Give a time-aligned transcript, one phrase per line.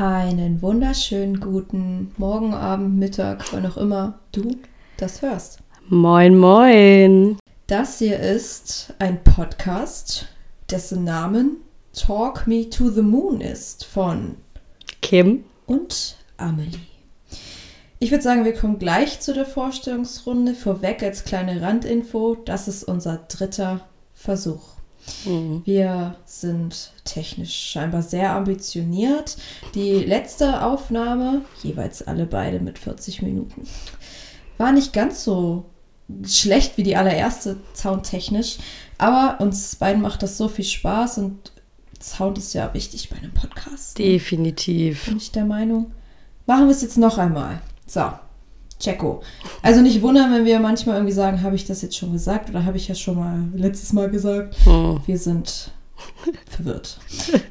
[0.00, 4.56] Einen wunderschönen guten Morgen, Abend, Mittag, wann auch immer du
[4.96, 5.58] das hörst.
[5.90, 7.36] Moin, moin.
[7.66, 10.28] Das hier ist ein Podcast,
[10.70, 11.58] dessen Namen
[11.92, 14.36] Talk Me to the Moon ist von
[15.02, 16.78] Kim und Amelie.
[17.98, 20.54] Ich würde sagen, wir kommen gleich zu der Vorstellungsrunde.
[20.54, 23.82] Vorweg als kleine Randinfo, das ist unser dritter
[24.14, 24.79] Versuch.
[25.24, 25.62] Mhm.
[25.64, 29.36] Wir sind technisch scheinbar sehr ambitioniert.
[29.74, 33.66] Die letzte Aufnahme, jeweils alle beide mit 40 Minuten,
[34.58, 35.64] war nicht ganz so
[36.26, 38.58] schlecht wie die allererste soundtechnisch.
[38.98, 41.52] Aber uns beiden macht das so viel Spaß und
[42.02, 43.98] Sound ist ja wichtig bei einem Podcast.
[43.98, 44.04] ne?
[44.06, 45.04] Definitiv.
[45.06, 45.92] Bin ich der Meinung.
[46.46, 47.60] Machen wir es jetzt noch einmal.
[47.86, 48.10] So,
[48.80, 49.22] Checo.
[49.62, 52.64] Also nicht wundern, wenn wir manchmal irgendwie sagen, habe ich das jetzt schon gesagt oder
[52.64, 54.56] habe ich ja schon mal letztes Mal gesagt.
[54.64, 55.00] Hm.
[55.06, 55.70] Wir sind
[56.48, 56.98] verwirrt.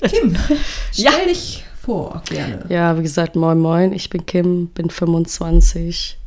[0.09, 0.35] Kim,
[0.91, 1.11] stell Ja.
[1.27, 2.65] dich vor, gerne.
[2.69, 3.93] Ja, wie gesagt, moin, moin.
[3.93, 6.17] Ich bin Kim, bin 25.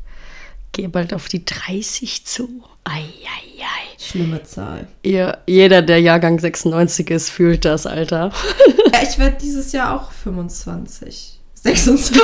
[0.73, 2.49] Gehe bald auf die 30 zu.
[2.85, 3.99] Ei, ei, ei.
[3.99, 4.87] Schlimme Zahl.
[5.03, 8.33] Ihr, jeder, der Jahrgang 96 ist, fühlt das, Alter.
[8.93, 11.39] Ja, ich werde dieses Jahr auch 25.
[11.55, 12.17] 26.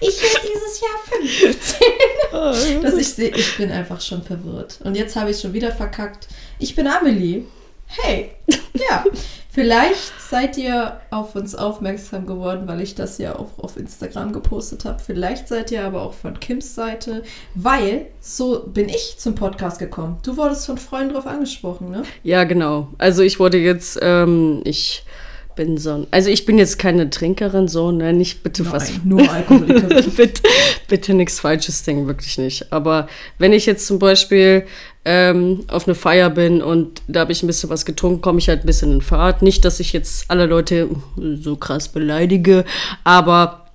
[0.00, 0.98] ich werde dieses Jahr
[2.32, 2.82] 15.
[2.82, 4.80] Dass ich sehe, ich bin einfach schon verwirrt.
[4.82, 6.26] Und jetzt habe ich schon wieder verkackt.
[6.58, 7.44] Ich bin Amelie.
[7.86, 8.32] Hey,
[8.74, 9.04] ja.
[9.52, 14.84] Vielleicht seid ihr auf uns aufmerksam geworden, weil ich das ja auch auf Instagram gepostet
[14.84, 15.00] habe.
[15.04, 17.24] Vielleicht seid ihr aber auch von Kims Seite,
[17.56, 20.18] weil so bin ich zum Podcast gekommen.
[20.22, 22.04] Du wurdest von Freunden drauf angesprochen, ne?
[22.22, 22.88] Ja, genau.
[22.98, 25.04] Also ich wurde jetzt, ähm, ich
[25.60, 29.30] bin so ein, also ich bin jetzt keine Trinkerin, so, ne, nicht bitte was nur
[29.30, 30.10] Alkoholikerin.
[30.16, 30.40] bitte,
[30.88, 32.72] bitte nichts Falsches denken, wirklich nicht.
[32.72, 34.64] Aber wenn ich jetzt zum Beispiel
[35.04, 38.48] ähm, auf eine Feier bin und da habe ich ein bisschen was getrunken, komme ich
[38.48, 39.42] halt ein bisschen in Fahrt.
[39.42, 40.88] Nicht, dass ich jetzt alle Leute
[41.34, 42.64] so krass beleidige,
[43.04, 43.66] aber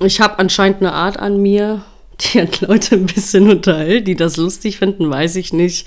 [0.00, 1.84] ich habe anscheinend eine Art an mir,
[2.20, 5.86] die hat Leute ein bisschen unterhält, die das lustig finden, weiß ich nicht.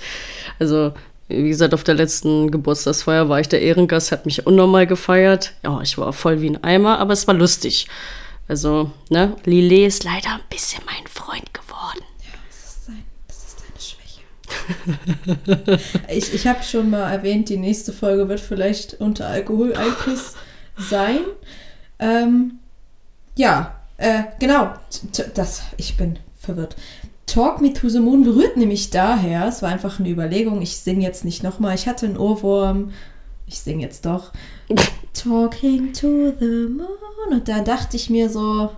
[0.58, 0.92] Also,
[1.28, 5.52] wie gesagt, auf der letzten Geburtstagsfeier war ich der Ehrengast, hat mich unnormal gefeiert.
[5.62, 7.86] Ja, ich war voll wie ein Eimer, aber es war lustig.
[8.48, 12.02] Also, ne, Lillet ist leider ein bisschen mein Freund geworden.
[12.48, 13.78] Das ist, sein, das ist deine
[15.68, 15.80] Schwäche.
[16.08, 20.34] ich ich habe schon mal erwähnt, die nächste Folge wird vielleicht unter Alkoholeinfluss
[20.78, 21.20] sein.
[21.98, 22.58] Ähm,
[23.36, 24.72] ja, äh, genau.
[25.34, 26.74] Das, ich bin verwirrt.
[27.38, 31.04] Talk Me to the Moon berührt nämlich daher, es war einfach eine Überlegung, ich singe
[31.04, 32.90] jetzt nicht nochmal, ich hatte einen Ohrwurm,
[33.46, 34.32] ich singe jetzt doch.
[35.14, 37.30] Talking to the Moon.
[37.30, 38.70] Und da dachte ich mir so,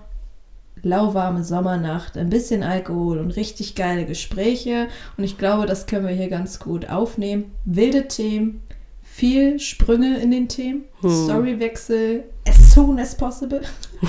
[0.83, 4.89] lauwarme Sommernacht, ein bisschen Alkohol und richtig geile Gespräche.
[5.17, 7.53] Und ich glaube, das können wir hier ganz gut aufnehmen.
[7.65, 8.61] Wilde Themen,
[9.03, 13.63] viel Sprünge in den Themen, Storywechsel as soon as possible.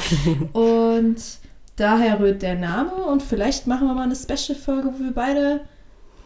[0.52, 1.40] und
[1.76, 2.94] daher rührt der Name.
[2.94, 5.62] Und vielleicht machen wir mal eine Special-Folge, wo wir beide,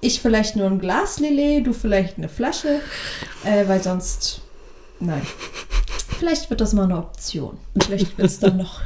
[0.02, 2.82] ich vielleicht nur ein Glas Lillet, du vielleicht eine Flasche,
[3.44, 4.42] äh, weil sonst,
[5.00, 5.22] nein.
[6.20, 7.58] Vielleicht wird das mal eine Option.
[7.84, 8.82] Vielleicht wird es dann noch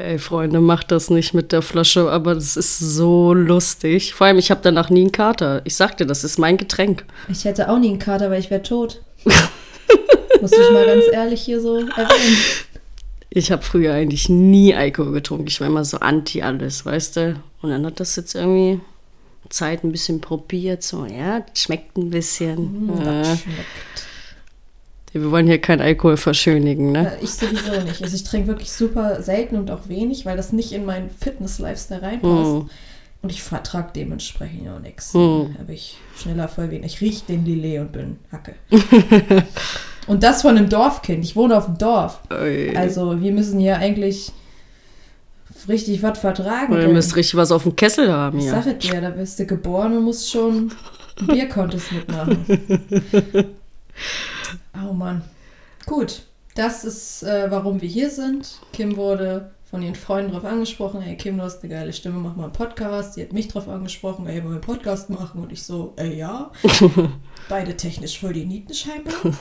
[0.00, 4.14] Ey, Freunde, macht das nicht mit der Flasche, aber das ist so lustig.
[4.14, 5.60] Vor allem, ich habe danach nie einen Kater.
[5.64, 7.04] Ich sagte, das ist mein Getränk.
[7.28, 9.02] Ich hätte auch nie einen Kater, weil ich wäre tot.
[10.40, 12.36] Muss ich mal ganz ehrlich hier so erwähnen.
[13.38, 15.46] Ich habe früher eigentlich nie Alkohol getrunken.
[15.46, 17.40] Ich war immer so anti alles, weißt du?
[17.62, 18.80] Und dann hat das jetzt irgendwie
[19.48, 20.82] Zeit ein bisschen probiert.
[20.82, 22.88] So, ja, schmeckt ein bisschen.
[22.98, 23.22] Ja.
[23.22, 24.06] Das schmeckt.
[25.12, 27.12] Wir wollen hier kein Alkohol verschönigen, ne?
[27.12, 28.02] Äh, Ich sowieso nicht.
[28.02, 32.02] Also ich trinke wirklich super selten und auch wenig, weil das nicht in meinen Fitness-Lifestyle
[32.02, 32.52] reinpasst.
[32.52, 32.70] Hm.
[33.22, 35.14] Und ich vertrage dementsprechend auch nichts.
[35.14, 35.54] Hm.
[35.58, 36.94] Habe ich schneller voll wenig.
[36.94, 38.54] Ich rieche den Lillet und bin Hacke.
[40.08, 41.24] und das von einem Dorfkind.
[41.24, 42.20] Ich wohne auf dem Dorf.
[42.30, 42.76] Ey.
[42.76, 44.32] Also wir müssen hier eigentlich
[45.68, 46.72] richtig was vertragen.
[46.74, 48.62] Ihr müsst richtig was auf dem Kessel haben, Ich ja.
[48.62, 50.72] sag es dir, da bist du geboren und musst schon
[51.18, 52.44] einen Biercontest mitmachen.
[54.88, 55.22] oh Mann.
[55.86, 56.22] Gut,
[56.54, 58.58] das ist, äh, warum wir hier sind.
[58.72, 62.34] Kim wurde von ihren Freunden drauf angesprochen, hey Kim, du hast eine geile Stimme, mach
[62.34, 63.16] mal einen Podcast.
[63.16, 65.42] Die hat mich drauf angesprochen, ey, wollen wir einen Podcast machen?
[65.42, 66.50] Und ich so, ey, ja.
[67.48, 69.14] Beide technisch voll die Nieten scheinbar.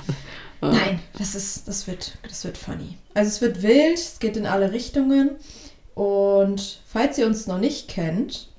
[0.61, 2.97] Nein, das ist, das wird, das wird funny.
[3.13, 5.31] Also es wird wild, es geht in alle Richtungen.
[5.93, 8.49] Und falls ihr uns noch nicht kennt,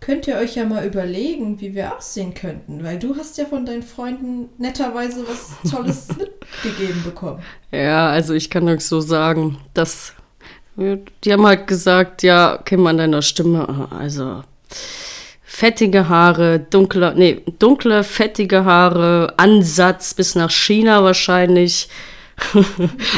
[0.00, 2.82] könnt ihr euch ja mal überlegen, wie wir aussehen könnten.
[2.82, 7.42] Weil du hast ja von deinen Freunden netterweise was Tolles mitgegeben bekommen.
[7.70, 10.14] Ja, also ich kann euch so sagen, dass
[10.76, 14.42] die haben halt gesagt, ja, Kim an deiner Stimme, also
[15.64, 21.86] fettige Haare, dunkle, nee, dunkle, fettige Haare, Ansatz bis nach China wahrscheinlich.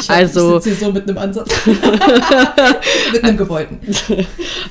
[0.01, 1.53] Ich Also- Ich hier so mit einem Ansatz.
[3.13, 3.79] mit einem gewollten.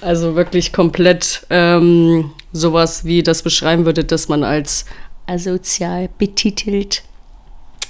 [0.01, 4.83] Also wirklich komplett ähm, sowas, wie das beschreiben würde, dass man als
[5.25, 7.03] asozial betitelt.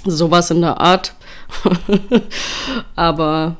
[0.04, 1.12] Sowas in der Art.
[2.94, 3.56] Aber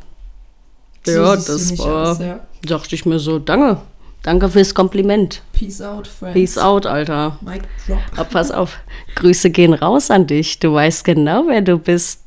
[1.04, 2.38] So ja, das war, aus, ja.
[2.64, 3.80] dachte ich mir so, danke.
[4.22, 5.42] Danke fürs Kompliment.
[5.52, 6.34] Peace out, friends.
[6.34, 7.38] Peace out, Alter.
[7.40, 7.98] Mic drop.
[8.16, 8.78] Aber pass auf,
[9.16, 10.60] Grüße gehen raus an dich.
[10.60, 12.20] Du weißt genau, wer du bist,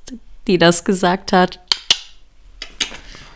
[0.47, 1.61] die das gesagt hat.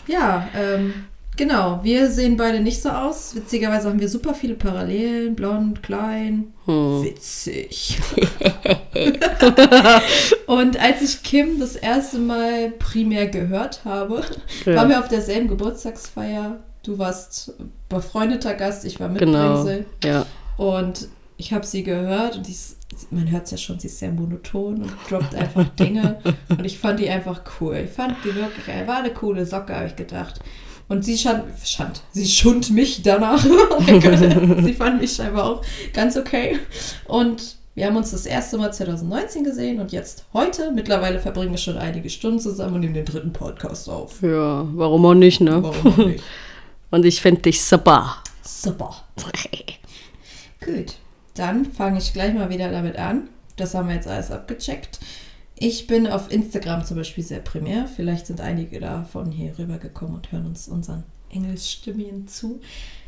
[0.08, 1.06] Ja, ähm,
[1.38, 1.80] genau.
[1.84, 3.34] Wir sehen beide nicht so aus.
[3.36, 5.36] Witzigerweise haben wir super viele Parallelen.
[5.36, 6.52] Blond, klein.
[6.66, 7.04] Hm.
[7.04, 7.98] Witzig.
[10.48, 14.24] Und als ich Kim das erste Mal primär gehört habe,
[14.66, 14.76] Ja.
[14.76, 16.58] waren wir auf derselben Geburtstagsfeier.
[16.84, 17.54] Du warst
[17.90, 19.50] befreundeter Gast, ich war Genau.
[19.58, 19.86] Mitbringsel.
[20.04, 20.26] Ja.
[20.58, 22.78] Und ich habe sie gehört und die ist,
[23.12, 26.20] man hört es ja schon, sie ist sehr monoton und droppt einfach Dinge.
[26.50, 27.84] Und ich fand die einfach cool.
[27.86, 30.40] Ich fand die wirklich, er war eine coole Socke, habe ich gedacht.
[30.88, 33.46] Und sie schand, schand, sie schund mich danach.
[33.46, 33.80] Oh
[34.64, 35.62] sie fand mich scheinbar auch
[35.94, 36.58] ganz okay.
[37.06, 41.58] Und wir haben uns das erste Mal 2019 gesehen und jetzt heute, mittlerweile verbringen wir
[41.60, 44.22] schon einige Stunden zusammen und nehmen den dritten Podcast auf.
[44.22, 45.62] Ja, warum auch nicht, ne?
[45.62, 46.24] Warum auch nicht?
[46.92, 48.18] Und ich finde dich super.
[48.44, 48.96] Super.
[50.66, 50.96] Gut,
[51.36, 53.30] dann fange ich gleich mal wieder damit an.
[53.56, 55.00] Das haben wir jetzt alles abgecheckt.
[55.56, 57.88] Ich bin auf Instagram zum Beispiel sehr primär.
[57.88, 62.62] Vielleicht sind einige davon hier rübergekommen und hören uns unseren Engelsstimmchen zu.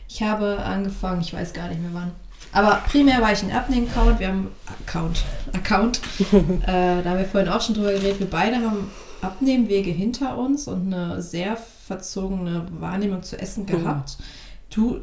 [0.07, 2.12] Ich habe angefangen, ich weiß gar nicht mehr wann.
[2.51, 4.19] Aber primär war ich ein Abnehmen-Account.
[4.19, 5.24] Wir haben Account.
[5.54, 6.01] Account.
[6.63, 8.19] äh, da haben wir vorhin auch schon drüber geredet.
[8.19, 8.92] Wir beide haben
[9.22, 11.56] Abnehmwege hinter uns und eine sehr
[11.91, 14.17] verzogene Wahrnehmung zu essen gehabt.
[14.69, 15.01] Du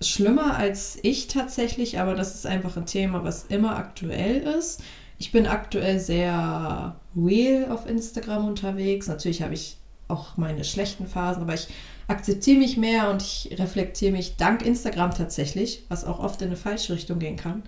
[0.00, 4.82] schlimmer als ich tatsächlich, aber das ist einfach ein Thema, was immer aktuell ist.
[5.18, 9.06] Ich bin aktuell sehr real auf Instagram unterwegs.
[9.06, 9.76] Natürlich habe ich
[10.08, 11.68] auch meine schlechten Phasen, aber ich
[12.08, 16.56] akzeptiere mich mehr und ich reflektiere mich dank Instagram tatsächlich, was auch oft in eine
[16.56, 17.62] falsche Richtung gehen kann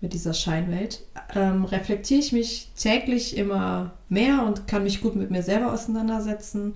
[0.00, 1.04] mit dieser Scheinwelt.
[1.36, 6.74] Ähm, reflektiere ich mich täglich immer mehr und kann mich gut mit mir selber auseinandersetzen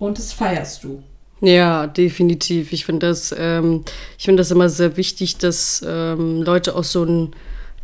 [0.00, 1.02] und das feierst du.
[1.40, 2.72] Ja, definitiv.
[2.72, 3.84] Ich finde das, ähm,
[4.18, 7.30] ich das immer sehr wichtig, dass ähm, Leute auch so ein,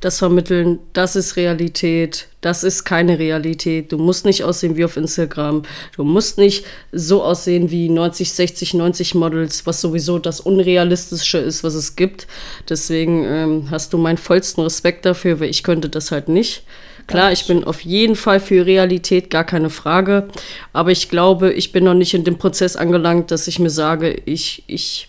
[0.00, 3.92] das vermitteln, das ist Realität, das ist keine Realität.
[3.92, 5.62] Du musst nicht aussehen wie auf Instagram.
[5.96, 11.64] Du musst nicht so aussehen wie 90, 60, 90 Models, was sowieso das Unrealistische ist,
[11.64, 12.26] was es gibt.
[12.68, 16.64] Deswegen ähm, hast du meinen vollsten Respekt dafür, weil ich könnte das halt nicht.
[17.06, 20.28] Klar, ich bin auf jeden Fall für Realität, gar keine Frage.
[20.72, 24.22] Aber ich glaube, ich bin noch nicht in dem Prozess angelangt, dass ich mir sage,
[24.24, 25.08] ich, ich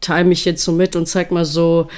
[0.00, 1.88] teile mich jetzt so mit und zeig mal so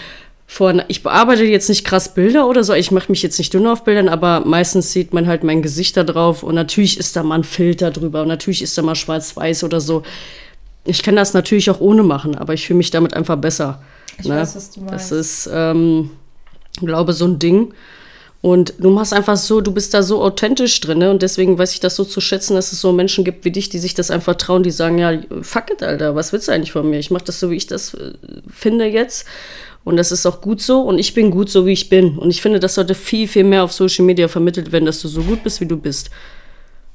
[0.47, 0.75] vor.
[0.89, 2.75] Ich bearbeite jetzt nicht krass Bilder oder so.
[2.75, 5.97] Ich mache mich jetzt nicht dünn auf Bildern, aber meistens sieht man halt mein Gesicht
[5.97, 8.95] da drauf und natürlich ist da mal ein Filter drüber und natürlich ist da mal
[8.95, 10.03] schwarz-weiß oder so.
[10.85, 13.83] Ich kann das natürlich auch ohne machen, aber ich fühle mich damit einfach besser.
[14.19, 14.37] Ich ne?
[14.37, 15.13] weiß, was du Das meinst.
[15.13, 16.11] ist, ähm,
[16.81, 17.73] glaube so ein Ding.
[18.43, 21.11] Und du machst einfach so, du bist da so authentisch drin, ne?
[21.11, 23.69] Und deswegen weiß ich das so zu schätzen, dass es so Menschen gibt wie dich,
[23.71, 26.73] die sich das einfach trauen, die sagen, ja, fuck it, Alter, was willst du eigentlich
[26.73, 26.99] von mir?
[26.99, 28.13] Ich mache das so, wie ich das äh,
[28.49, 29.27] finde jetzt.
[29.85, 30.83] Und das ist auch gut so.
[30.83, 32.19] Und ich bin gut so, wie ich bin.
[32.19, 35.09] Und ich finde, das sollte viel, viel mehr auf Social Media vermittelt werden, dass du
[35.09, 36.11] so gut bist, wie du bist.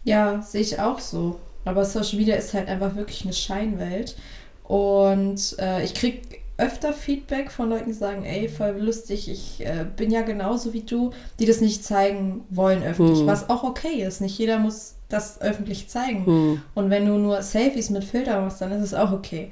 [0.04, 1.40] Ja, sehe ich auch so.
[1.64, 4.16] Aber Social Media ist halt einfach wirklich eine Scheinwelt.
[4.64, 6.20] Und äh, ich kriege
[6.62, 10.82] öfter Feedback von Leuten, die sagen, ey, voll lustig, ich äh, bin ja genauso wie
[10.82, 13.20] du, die das nicht zeigen wollen öffentlich.
[13.20, 13.28] Hm.
[13.28, 14.22] Was auch okay ist.
[14.22, 16.26] Nicht jeder muss das öffentlich zeigen.
[16.26, 16.62] Hm.
[16.76, 19.52] Und wenn du nur Selfies mit Filter machst, dann ist es auch okay.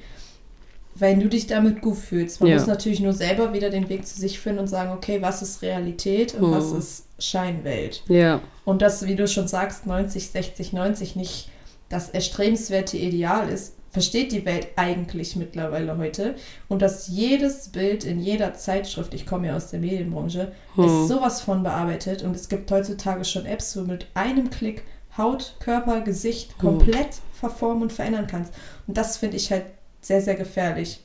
[0.96, 2.42] Wenn du dich damit gut fühlst.
[2.42, 2.58] Man Ja.
[2.58, 5.62] muss natürlich nur selber wieder den Weg zu sich finden und sagen, okay, was ist
[5.62, 6.52] Realität und Hm.
[6.52, 8.04] was ist Scheinwelt.
[8.08, 11.50] Ja, Und das, wie du schon sagst, 90, 60, 90 nicht
[11.90, 16.36] das erstrebenswerte Ideal ist, versteht die Welt eigentlich mittlerweile heute.
[16.68, 20.84] Und dass jedes Bild in jeder Zeitschrift, ich komme ja aus der Medienbranche, Hm.
[20.86, 22.24] ist sowas von bearbeitet.
[22.24, 24.84] Und es gibt heutzutage schon Apps, wo du mit einem Klick
[25.18, 26.60] Haut, Körper, Gesicht Hm.
[26.60, 28.54] komplett verformen und verändern kannst.
[28.88, 29.64] Und das finde ich halt
[30.02, 31.00] sehr, sehr gefährlich.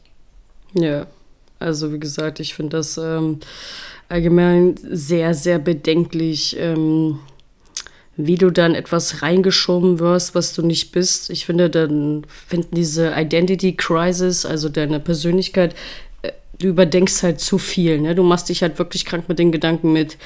[0.74, 1.06] Ja,
[1.58, 3.40] also wie gesagt, ich finde das ähm,
[4.08, 7.20] allgemein sehr, sehr bedenklich, ähm,
[8.16, 11.30] wie du dann etwas reingeschoben wirst, was du nicht bist.
[11.30, 15.74] Ich finde, dann finden diese Identity Crisis, also deine Persönlichkeit,
[16.22, 18.00] äh, du überdenkst halt zu viel.
[18.00, 18.14] Ne?
[18.14, 20.16] Du machst dich halt wirklich krank mit den Gedanken mit,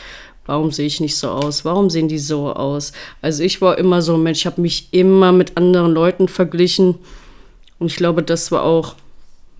[0.45, 1.64] warum sehe ich nicht so aus?
[1.64, 2.92] Warum sehen die so aus?
[3.23, 6.97] Also ich war immer so ein Mensch, ich habe mich immer mit anderen Leuten verglichen.
[7.78, 8.97] Und ich glaube, das war auch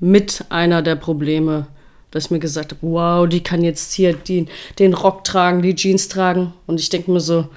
[0.01, 1.67] mit einer der Probleme,
[2.11, 4.47] dass ich mir gesagt habe, wow, die kann jetzt hier die,
[4.79, 6.53] den Rock tragen, die Jeans tragen.
[6.67, 7.49] Und ich denke mir so,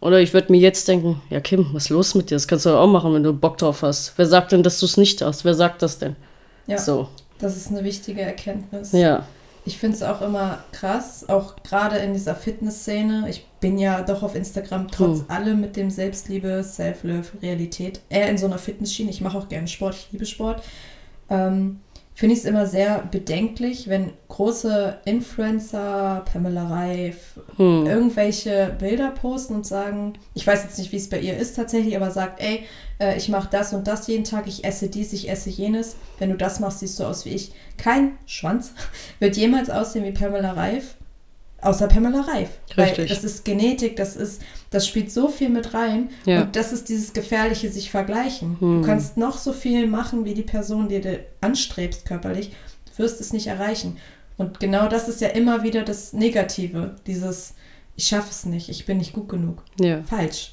[0.00, 2.34] Oder ich würde mir jetzt denken, ja Kim, was ist los mit dir?
[2.36, 4.12] Das kannst du auch machen, wenn du Bock drauf hast.
[4.16, 5.44] Wer sagt denn, dass du es nicht hast?
[5.44, 6.16] Wer sagt das denn?
[6.66, 7.08] Ja, So.
[7.38, 8.92] das ist eine wichtige Erkenntnis.
[8.92, 9.26] Ja.
[9.64, 13.26] Ich finde es auch immer krass, auch gerade in dieser Fitnessszene.
[13.28, 15.24] Ich bin ja doch auf Instagram trotz Hm.
[15.28, 19.10] allem mit dem Selbstliebe, Self-Love, Realität, eher in so einer Fitnessschiene.
[19.10, 20.62] Ich mache auch gerne Sport, ich liebe Sport.
[21.30, 21.80] Ähm,
[22.16, 27.84] finde ich es immer sehr bedenklich, wenn große Influencer, Pamela Reif, Hm.
[27.86, 31.94] irgendwelche Bilder posten und sagen, ich weiß jetzt nicht, wie es bei ihr ist tatsächlich,
[31.94, 32.64] aber sagt, ey,
[32.98, 35.96] äh, ich mache das und das jeden Tag, ich esse dies, ich esse jenes.
[36.18, 37.52] Wenn du das machst, siehst du aus wie ich.
[37.76, 38.72] Kein Schwanz
[39.18, 40.96] wird jemals aussehen wie Pamela Reif,
[41.60, 42.50] außer Pamela Reif.
[42.74, 43.10] Weil Richtig.
[43.10, 46.10] das ist Genetik, das ist, das spielt so viel mit rein.
[46.24, 46.42] Ja.
[46.42, 48.56] Und das ist dieses gefährliche sich vergleichen.
[48.60, 48.82] Hm.
[48.82, 53.20] Du kannst noch so viel machen, wie die Person, die du anstrebst körperlich, du wirst
[53.20, 53.96] es nicht erreichen.
[54.36, 57.54] Und genau das ist ja immer wieder das Negative, dieses
[57.96, 59.62] ich schaffe es nicht, ich bin nicht gut genug.
[59.80, 60.02] Ja.
[60.02, 60.52] Falsch.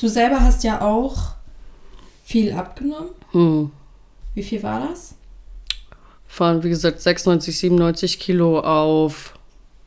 [0.00, 1.34] Du selber hast ja auch
[2.24, 3.10] viel abgenommen.
[3.32, 3.70] Hm.
[4.34, 5.14] Wie viel war das?
[6.26, 9.33] Von, wie gesagt, 96, 97 Kilo auf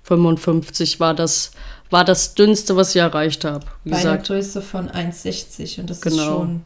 [0.08, 1.52] 55 war das,
[1.90, 3.66] war das dünnste, was ich erreicht habe.
[3.84, 6.26] Wie Bei einer gesagt, Größe von 1,60 und das ist Genau.
[6.26, 6.62] schon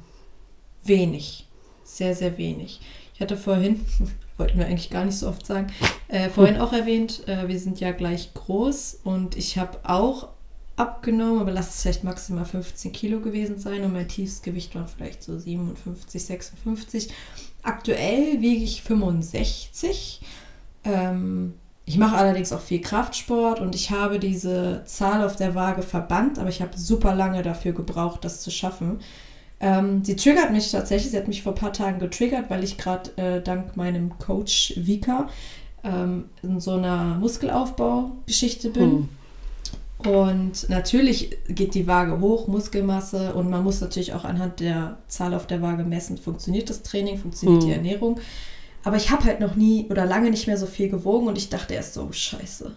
[0.83, 1.47] wenig.
[1.83, 2.79] Sehr, sehr wenig.
[3.13, 3.83] Ich hatte vorhin,
[4.37, 5.67] wollten wir eigentlich gar nicht so oft sagen,
[6.07, 10.29] äh, vorhin auch erwähnt, äh, wir sind ja gleich groß und ich habe auch
[10.75, 15.21] abgenommen, aber lass es vielleicht maximal 15 Kilo gewesen sein und mein Tiefsgewicht war vielleicht
[15.23, 17.09] so 57, 56.
[17.63, 20.21] Aktuell wiege ich 65.
[20.83, 21.53] Ähm,
[21.91, 26.39] ich mache allerdings auch viel Kraftsport und ich habe diese Zahl auf der Waage verbannt,
[26.39, 28.99] aber ich habe super lange dafür gebraucht, das zu schaffen.
[29.59, 32.77] Ähm, sie triggert mich tatsächlich, sie hat mich vor ein paar Tagen getriggert, weil ich
[32.77, 35.27] gerade äh, dank meinem Coach Vika
[35.83, 39.09] ähm, in so einer Muskelaufbaugeschichte bin.
[40.03, 40.09] Hm.
[40.13, 45.33] Und natürlich geht die Waage hoch, Muskelmasse und man muss natürlich auch anhand der Zahl
[45.33, 47.67] auf der Waage messen, funktioniert das Training, funktioniert Hm.
[47.67, 48.17] die Ernährung.
[48.83, 51.49] Aber ich habe halt noch nie oder lange nicht mehr so viel gewogen und ich
[51.49, 52.75] dachte erst so, scheiße.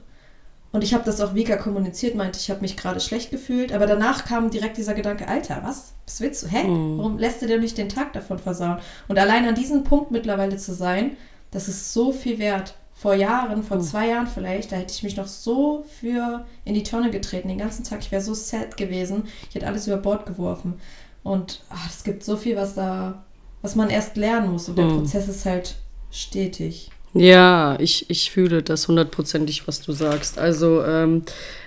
[0.73, 3.73] Und ich habe das auch Vika kommuniziert, meinte, ich habe mich gerade schlecht gefühlt.
[3.73, 5.93] Aber danach kam direkt dieser Gedanke, Alter, was?
[6.05, 6.49] Was willst du?
[6.49, 6.65] Hä?
[6.65, 6.99] Hm.
[6.99, 8.79] Warum lässt du dir nicht den Tag davon versauen?
[9.07, 11.17] Und allein an diesem Punkt mittlerweile zu sein,
[11.53, 12.75] das ist so viel wert.
[12.93, 13.85] Vor Jahren, vor Hm.
[13.85, 17.59] zwei Jahren vielleicht, da hätte ich mich noch so für in die Tonne getreten, den
[17.59, 18.01] ganzen Tag.
[18.01, 19.25] Ich wäre so sad gewesen.
[19.49, 20.75] Ich hätte alles über Bord geworfen.
[21.23, 23.25] Und ach, es gibt so viel, was da,
[23.63, 24.69] was man erst lernen muss.
[24.69, 24.97] Und der Hm.
[24.99, 25.77] Prozess ist halt
[26.15, 26.91] stetig.
[27.15, 30.39] Ja, ich, ich fühle das hundertprozentig, was du sagst.
[30.39, 31.23] Also ähm,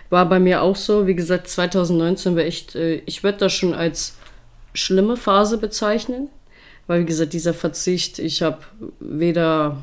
[0.10, 1.08] war bei mir auch so.
[1.08, 4.16] Wie gesagt, 2019 war echt, äh, ich würde das schon als
[4.74, 6.30] schlimme Phase bezeichnen.
[6.86, 8.60] Weil, wie gesagt, dieser Verzicht, ich habe
[9.00, 9.78] weder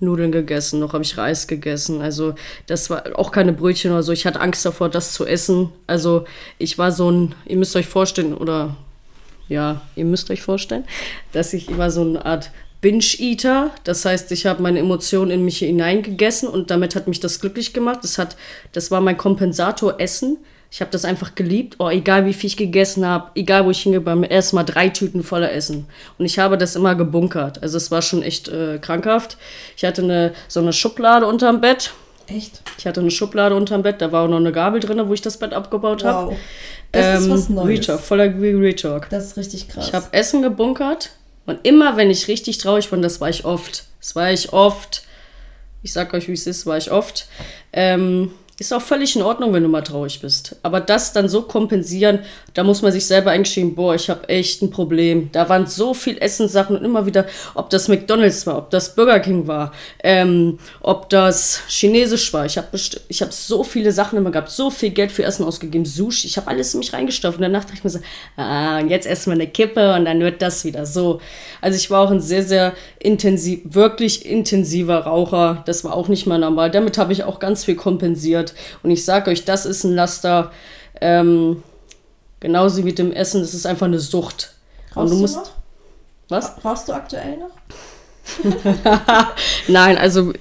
[0.00, 2.00] Nudeln gegessen, noch habe ich Reis gegessen.
[2.00, 2.34] Also
[2.66, 4.12] das war auch keine Brötchen oder so.
[4.12, 5.70] Ich hatte Angst davor, das zu essen.
[5.86, 6.24] Also
[6.58, 8.76] ich war so ein, ihr müsst euch vorstellen, oder
[9.48, 10.84] ja, ihr müsst euch vorstellen,
[11.32, 12.50] dass ich immer so eine Art
[12.86, 13.72] Binge-Eater.
[13.82, 17.72] Das heißt, ich habe meine Emotionen in mich hineingegessen und damit hat mich das glücklich
[17.72, 17.98] gemacht.
[18.04, 18.36] Das, hat,
[18.70, 20.36] das war mein Kompensator Essen.
[20.70, 21.74] Ich habe das einfach geliebt.
[21.80, 25.24] Oh, egal wie viel ich gegessen habe, egal wo ich hingegangen bin, erstmal drei Tüten
[25.24, 25.88] voller Essen.
[26.16, 27.60] Und ich habe das immer gebunkert.
[27.60, 29.36] Also es war schon echt äh, krankhaft.
[29.76, 31.92] Ich hatte eine, so eine Schublade unterm Bett.
[32.28, 32.62] Echt?
[32.78, 35.22] Ich hatte eine Schublade unterm Bett, da war auch noch eine Gabel drin, wo ich
[35.22, 36.30] das Bett abgebaut habe.
[36.30, 36.36] Wow.
[36.92, 37.80] Das ist was Neues.
[37.80, 39.10] Retalk, voller Retalk.
[39.10, 39.88] Das ist richtig krass.
[39.88, 41.10] Ich habe Essen gebunkert
[41.46, 43.84] und immer, wenn ich richtig traurig war, das war ich oft.
[44.00, 45.02] Das war ich oft.
[45.82, 47.28] Ich sag euch, wie es ist, war ich oft.
[47.72, 50.56] Ähm, ist auch völlig in Ordnung, wenn du mal traurig bist.
[50.62, 52.20] Aber das dann so kompensieren,
[52.54, 55.28] da muss man sich selber eingestehen, boah, ich habe echt ein Problem.
[55.32, 59.20] Da waren so viel Essenssachen und immer wieder, ob das McDonalds war, ob das Burger
[59.20, 59.72] King war,
[60.02, 62.46] ähm, ob das Chinesisch war.
[62.46, 62.68] Ich habe
[63.08, 66.26] ich hab so viele Sachen immer gehabt, so viel Geld für Essen ausgegeben, Sushi.
[66.26, 67.36] Ich habe alles in mich reingestopft.
[67.36, 67.98] Und danach dachte ich mir so,
[68.36, 71.20] ah, und jetzt essen wir eine Kippe und dann wird das wieder so.
[71.60, 75.62] Also ich war auch ein sehr, sehr intensiv, wirklich intensiver Raucher.
[75.66, 76.70] Das war auch nicht mehr normal.
[76.70, 78.45] Damit habe ich auch ganz viel kompensiert.
[78.82, 80.52] Und ich sage euch, das ist ein Laster.
[81.00, 81.62] Ähm,
[82.40, 84.52] genauso wie mit dem Essen, das ist einfach eine Sucht.
[84.94, 85.36] und Rauchst du du musst.
[85.36, 85.50] noch?
[86.28, 86.52] Was?
[86.64, 87.50] Rauchst du aktuell noch?
[89.68, 90.32] Nein, also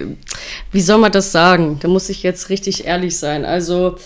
[0.71, 1.77] wie soll man das sagen?
[1.81, 3.45] Da muss ich jetzt richtig ehrlich sein.
[3.45, 3.97] Also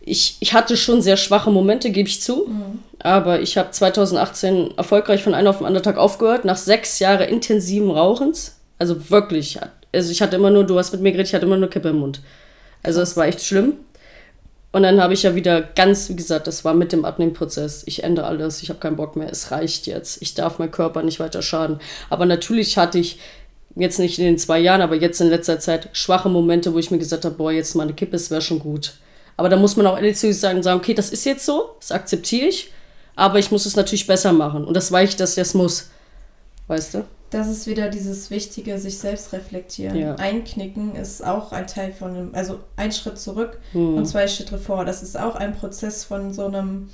[0.00, 2.50] ich, ich hatte schon sehr schwache Momente, gebe ich zu.
[3.00, 7.28] Aber ich habe 2018 erfolgreich von einem auf den anderen Tag aufgehört, nach sechs Jahren
[7.28, 8.56] intensiven Rauchens.
[8.78, 9.58] Also wirklich.
[9.92, 11.90] Also ich hatte immer nur, du hast mit mir geredet, ich hatte immer nur Kippe
[11.90, 12.20] im Mund.
[12.82, 13.74] Also es war echt schlimm.
[14.70, 17.84] Und dann habe ich ja wieder ganz, wie gesagt, das war mit dem Abnehmprozess.
[17.86, 20.20] Ich ändere alles, ich habe keinen Bock mehr, es reicht jetzt.
[20.20, 21.80] Ich darf meinem Körper nicht weiter schaden.
[22.10, 23.18] Aber natürlich hatte ich
[23.76, 26.90] jetzt nicht in den zwei Jahren, aber jetzt in letzter Zeit schwache Momente, wo ich
[26.90, 28.94] mir gesagt habe, boah, jetzt mal eine Kippe, es wäre schon gut.
[29.36, 31.76] Aber da muss man auch ehrlich zu sich sagen, sagen, okay, das ist jetzt so,
[31.80, 32.72] das akzeptiere ich,
[33.14, 34.64] aber ich muss es natürlich besser machen.
[34.64, 35.90] Und das weiß ich, dass ich das muss.
[36.66, 37.04] Weißt du?
[37.30, 39.96] Das ist wieder dieses Wichtige, sich selbst reflektieren.
[39.98, 40.14] Ja.
[40.14, 43.96] Einknicken ist auch ein Teil von einem, also ein Schritt zurück Hm.
[43.96, 44.84] und zwei Schritte vor.
[44.86, 46.88] Das ist auch ein Prozess von so einem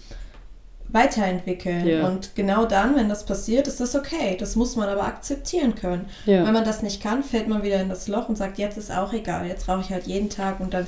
[0.88, 1.86] Weiterentwickeln.
[1.86, 2.06] Ja.
[2.06, 4.36] Und genau dann, wenn das passiert, ist das okay.
[4.38, 6.06] Das muss man aber akzeptieren können.
[6.26, 6.44] Ja.
[6.46, 8.92] Wenn man das nicht kann, fällt man wieder in das Loch und sagt, jetzt ist
[8.92, 10.86] auch egal, jetzt rauche ich halt jeden Tag und dann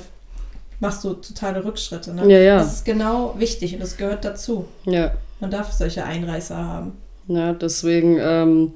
[0.79, 2.13] machst du totale Rückschritte.
[2.13, 2.31] Ne?
[2.31, 2.57] Ja, ja.
[2.59, 4.65] Das ist genau wichtig und das gehört dazu.
[4.85, 5.11] Ja.
[5.39, 6.97] Man darf solche Einreißer haben.
[7.27, 8.71] Ja, deswegen, ähm,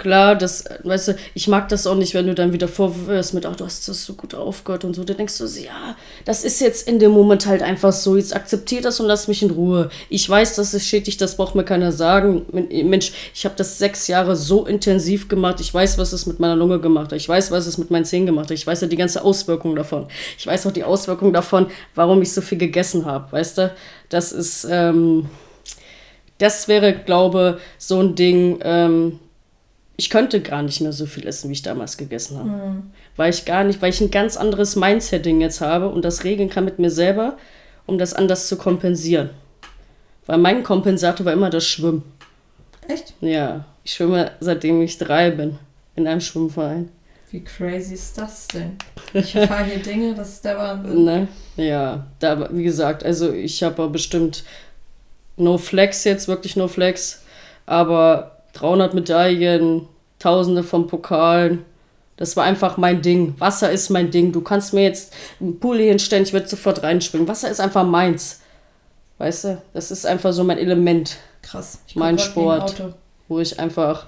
[0.00, 3.46] klar, das, weißt du, ich mag das auch nicht, wenn du dann wieder vorwirfst mit,
[3.46, 5.04] ach, du hast das so gut aufgehört und so.
[5.04, 8.16] Da denkst du, ja, das ist jetzt in dem Moment halt einfach so.
[8.16, 9.90] Jetzt akzeptier das und lass mich in Ruhe.
[10.08, 12.46] Ich weiß, das ist schädlich, das braucht mir keiner sagen.
[12.50, 15.60] Mensch, ich habe das sechs Jahre so intensiv gemacht.
[15.60, 17.18] Ich weiß, was es mit meiner Lunge gemacht hat.
[17.18, 18.52] Ich weiß, was es mit meinen Zähnen gemacht hat.
[18.52, 20.06] Ich weiß ja die ganze Auswirkung davon.
[20.38, 23.30] Ich weiß auch die Auswirkung davon, warum ich so viel gegessen habe.
[23.30, 23.70] Weißt du,
[24.08, 25.28] das ist, ähm,
[26.38, 29.20] das wäre, glaube so ein Ding, ähm,
[30.00, 32.82] ich könnte gar nicht mehr so viel essen, wie ich damals gegessen habe.
[33.16, 36.48] Weil ich gar nicht, weil ich ein ganz anderes Mindsetting jetzt habe und das regeln
[36.48, 37.36] kann mit mir selber,
[37.84, 39.28] um das anders zu kompensieren.
[40.24, 42.02] Weil mein Kompensator war immer das Schwimmen.
[42.88, 43.12] Echt?
[43.20, 45.58] Ja, ich schwimme seitdem ich drei bin
[45.96, 46.88] in einem Schwimmverein.
[47.30, 48.78] Wie crazy ist das denn?
[49.12, 51.04] Ich erfahre hier Dinge, das ist der Wahnsinn.
[51.04, 51.28] Ne?
[51.56, 54.44] Ja, da, wie gesagt, also ich habe bestimmt
[55.36, 57.22] No Flex jetzt, wirklich No Flex,
[57.66, 59.86] aber 300 Medaillen,
[60.20, 61.64] Tausende von Pokalen.
[62.16, 63.34] Das war einfach mein Ding.
[63.38, 64.30] Wasser ist mein Ding.
[64.30, 67.26] Du kannst mir jetzt einen Pool hier hinstellen, ich werde sofort reinspringen.
[67.26, 68.40] Wasser ist einfach meins.
[69.18, 69.62] Weißt du?
[69.72, 71.80] Das ist einfach so mein Element, Krass.
[71.86, 72.94] Ich Mein Sport.
[73.28, 74.06] Wo ich einfach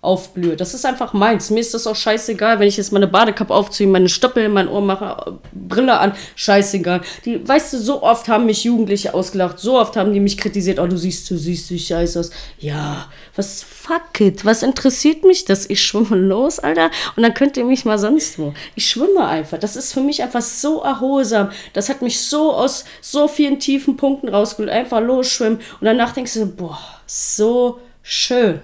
[0.00, 0.54] aufblühe.
[0.54, 1.50] Das ist einfach meins.
[1.50, 4.68] Mir ist das auch scheißegal, wenn ich jetzt meine Badekappe aufziehe, meine Stoppel in mein
[4.68, 7.00] Ohr mache, Brille an, scheißegal.
[7.24, 10.78] Die, weißt du, so oft haben mich Jugendliche ausgelacht, so oft haben die mich kritisiert,
[10.78, 12.30] oh, du siehst so süß, so scheiße aus.
[12.60, 15.68] Ja, was fuck it, was interessiert mich das?
[15.68, 18.54] Ich schwimme los, Alter, und dann könnt ihr mich mal sonst wo.
[18.76, 19.58] Ich schwimme einfach.
[19.58, 21.50] Das ist für mich einfach so erholsam.
[21.72, 24.70] Das hat mich so aus so vielen tiefen Punkten rausgeholt.
[24.70, 28.60] Einfach losschwimmen und danach denkst du, boah, so schön.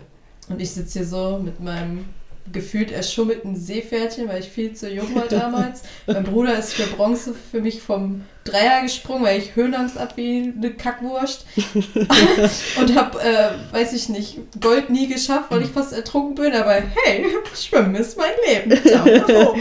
[0.49, 2.05] Und ich sitze hier so mit meinem
[2.53, 5.83] gefühlt erschummelten Seepferdchen, weil ich viel zu jung war damals.
[6.07, 10.53] mein Bruder ist für Bronze für mich vom Dreier gesprungen, weil ich Höhenangst ab wie
[10.55, 11.47] eine Kackwurst.
[12.79, 16.53] und habe, äh, weiß ich nicht, Gold nie geschafft, weil ich fast ertrunken bin.
[16.53, 18.81] Aber hey, Schwimmen ist mein Leben.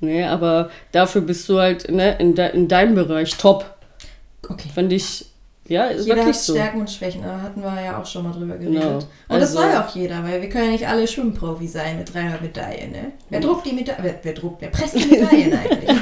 [0.00, 3.74] Nee, aber dafür bist du halt ne, in, de in deinem Bereich top.
[4.46, 4.68] Okay.
[4.74, 5.24] Finde ich,
[5.68, 6.52] ja, ist Jeder wirklich hat so.
[6.54, 8.80] Stärken und Schwächen, da hatten wir ja auch schon mal drüber geredet.
[8.82, 8.94] Genau.
[8.96, 12.12] Und das Also- soll auch jeder, weil wir können ja nicht alle Schwimmprofi sein mit
[12.12, 13.12] 300 Medaillen, ne?
[13.30, 14.02] Wer druckt die Medaillen?
[14.04, 15.90] Wer, wer druckt, wer presst die Medaillen eigentlich?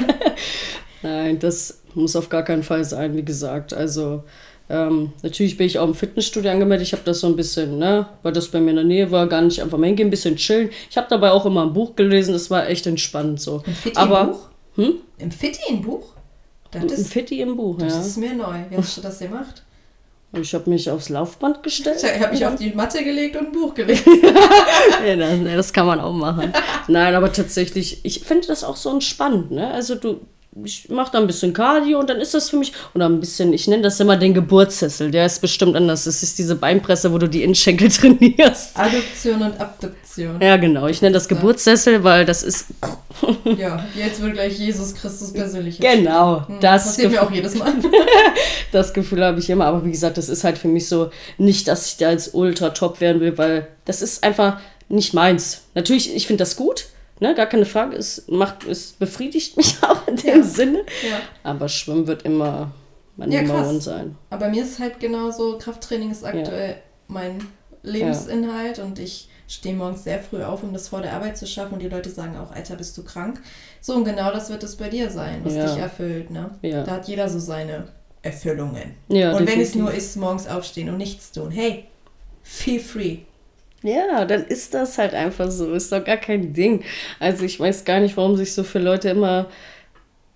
[1.01, 3.73] Nein, das muss auf gar keinen Fall sein, wie gesagt.
[3.73, 4.23] Also,
[4.69, 6.87] ähm, natürlich bin ich auch im Fitnessstudio angemeldet.
[6.87, 9.27] Ich habe das so ein bisschen, ne, weil das bei mir in der Nähe war,
[9.27, 10.69] gar nicht einfach mal hingehen, ein bisschen chillen.
[10.89, 13.61] Ich habe dabei auch immer ein Buch gelesen, das war echt entspannt so.
[13.85, 14.49] Im Aber- im Buch?
[14.75, 14.93] Hm?
[15.19, 15.59] Im Fitti
[16.73, 18.01] Das Ein ist, Fitti im Buch, das ja.
[18.01, 18.57] ist mir neu.
[18.69, 19.63] Wie hast du das gemacht?
[20.35, 22.03] Ich habe mich aufs Laufband gestellt.
[22.03, 24.03] Ich habe mich auf die Matte gelegt und ein Buch gelegt.
[25.05, 26.51] ja, das, das kann man auch machen.
[26.87, 29.69] Nein, aber tatsächlich, ich finde das auch so entspannt, ne?
[29.69, 30.21] Also du,
[30.63, 33.53] ich mache da ein bisschen Cardio und dann ist das für mich, oder ein bisschen,
[33.53, 36.03] ich nenne das immer den Geburtssessel, der ist bestimmt anders.
[36.03, 38.77] Das ist diese Beinpresse, wo du die Innenschenkel trainierst.
[38.77, 40.39] Adduktion und Abduktion.
[40.41, 40.87] Ja, genau.
[40.87, 42.67] Ich nenne das Geburtssessel, weil das ist,
[43.57, 45.79] Ja, jetzt wird gleich Jesus Christus persönlich.
[45.79, 47.73] genau, Hm, das passiert mir Gefühl, auch jedes Mal.
[48.71, 49.65] das Gefühl habe ich immer.
[49.65, 52.69] Aber wie gesagt, das ist halt für mich so, nicht, dass ich da als ultra
[52.69, 55.63] top werden will, weil das ist einfach nicht meins.
[55.73, 56.85] Natürlich, ich finde das gut,
[57.23, 57.95] ne, gar keine Frage.
[57.95, 60.43] Es, macht, es befriedigt mich auch in dem Ja.
[60.43, 60.79] Sinne.
[61.09, 61.19] Ja.
[61.43, 62.71] Aber Schwimmen wird immer
[63.17, 63.67] mein Ja, Nummer.
[63.67, 64.15] One sein.
[64.29, 66.75] Aber mir ist halt genauso, Krafttraining ist aktuell
[67.07, 67.39] mein
[67.83, 71.73] Lebensinhalt und ich stehe morgens sehr früh auf, um das vor der Arbeit zu schaffen
[71.73, 73.41] und die Leute sagen auch, Alter, bist du krank?
[73.81, 75.65] So, und genau das wird es bei dir sein, was Ja.
[75.67, 76.51] dich erfüllt, ne?
[76.61, 76.83] Ja.
[76.83, 77.87] Da hat jeder so seine
[78.21, 78.95] Erfüllungen.
[79.09, 79.81] Ja, und wenn es definitiv.
[79.81, 81.85] nur ist, morgens aufstehen und nichts tun, hey,
[82.41, 83.17] feel free.
[83.83, 85.73] Ja, dann ist das halt einfach so.
[85.73, 86.83] Ist doch gar kein Ding.
[87.19, 89.47] Also ich weiß gar nicht, warum sich so viele Leute immer,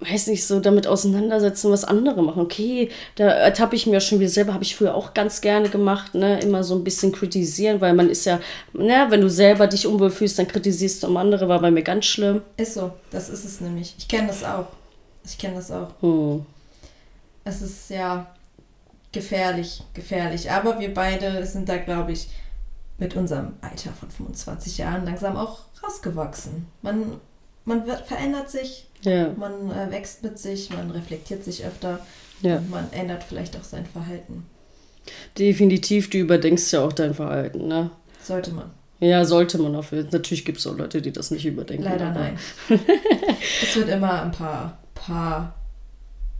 [0.01, 2.41] weiß nicht, so damit auseinandersetzen, was andere machen.
[2.41, 6.13] Okay, da ertappe ich mir schon wieder selber, habe ich früher auch ganz gerne gemacht,
[6.13, 6.41] ne?
[6.41, 8.39] Immer so ein bisschen kritisieren, weil man ist ja,
[8.73, 11.83] ne, wenn du selber dich unwohl fühlst, dann kritisierst du um andere, war bei mir
[11.83, 12.41] ganz schlimm.
[12.57, 13.95] Ist so, das ist es nämlich.
[13.97, 14.67] Ich kenne das auch.
[15.25, 15.89] Ich kenne das auch.
[16.01, 16.45] Hm.
[17.45, 18.27] Es ist ja
[19.11, 20.51] gefährlich, gefährlich.
[20.51, 22.27] Aber wir beide sind da, glaube ich,
[22.97, 26.67] mit unserem Alter von 25 Jahren langsam auch rausgewachsen.
[26.81, 27.19] Man
[27.65, 29.33] man wird, verändert sich, Ja.
[29.37, 31.99] man äh, wächst mit sich, man reflektiert sich öfter
[32.41, 32.57] Ja.
[32.57, 34.45] und man ändert vielleicht auch sein Verhalten.
[35.37, 37.91] Definitiv, du überdenkst ja auch dein Verhalten, ne?
[38.23, 38.71] Sollte man.
[38.99, 39.85] Ja, sollte man auch.
[39.91, 41.83] Natürlich gibt es auch Leute, die das nicht überdenken.
[41.83, 42.39] Leider aber- nein.
[43.61, 45.53] es wird immer ein paar, paar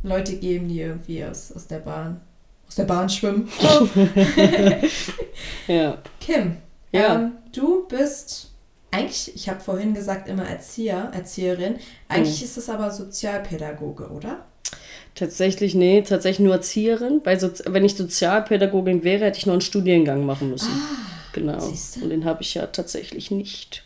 [0.04, 2.22] Leute geben, die irgendwie aus, aus der Bahn
[2.68, 3.50] aus der Bahn schwimmen.
[5.68, 5.98] Ja.
[6.20, 6.58] Kim,
[6.92, 7.16] Ja.
[7.16, 8.52] ähm, du bist
[8.92, 11.76] eigentlich, ich habe vorhin gesagt, immer Erzieher, Erzieherin.
[12.08, 12.46] Eigentlich Mhm.
[12.46, 14.46] ist es aber Sozialpädagoge, oder?
[15.16, 17.22] Tatsächlich, nee, tatsächlich nur Erzieherin.
[17.24, 20.72] Bei Sozi wenn ich Sozialpädagogin wäre, hätte ich noch einen Studiengang machen müssen.
[21.34, 21.54] genau.
[21.54, 22.02] Ah, siehste.
[22.02, 23.84] Und den habe ich ja tatsächlich nicht.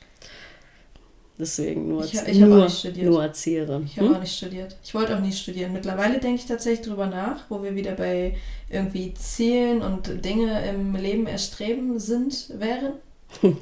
[1.39, 3.85] Deswegen nur, Ich- ich nur, nicht nur Erzieherin.
[3.85, 4.15] Ich habe Hm?
[4.15, 4.77] auch nicht studiert.
[4.83, 5.73] Ich wollte auch nie studieren.
[5.73, 8.35] Mittlerweile denke ich tatsächlich drüber nach, wo wir wieder bei
[8.71, 12.93] irgendwie Zielen und Dinge im Leben erstreben sind, wären.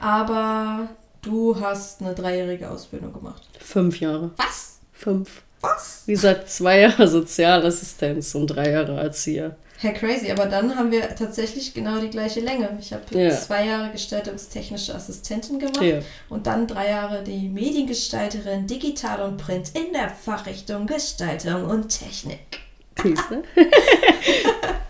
[0.00, 0.88] Aber
[1.22, 3.42] du hast eine dreijährige Ausbildung gemacht.
[3.58, 4.30] Fünf Jahre.
[4.36, 4.78] Was?
[4.92, 5.42] Fünf.
[5.60, 6.02] Was?
[6.06, 9.56] Wie gesagt, zwei Jahre Sozialassistenz und drei Jahre Erzieher.
[9.80, 10.30] Hey, crazy.
[10.32, 12.76] Aber dann haben wir tatsächlich genau die gleiche Länge.
[12.80, 13.30] Ich habe Ja.
[13.30, 16.00] zwei Jahre gestaltungstechnische Assistentin gemacht Ja.
[16.28, 22.60] und dann drei Jahre die Mediengestalterin Digital und Print in der Fachrichtung Gestaltung und Technik.
[23.02, 23.42] Siehst du?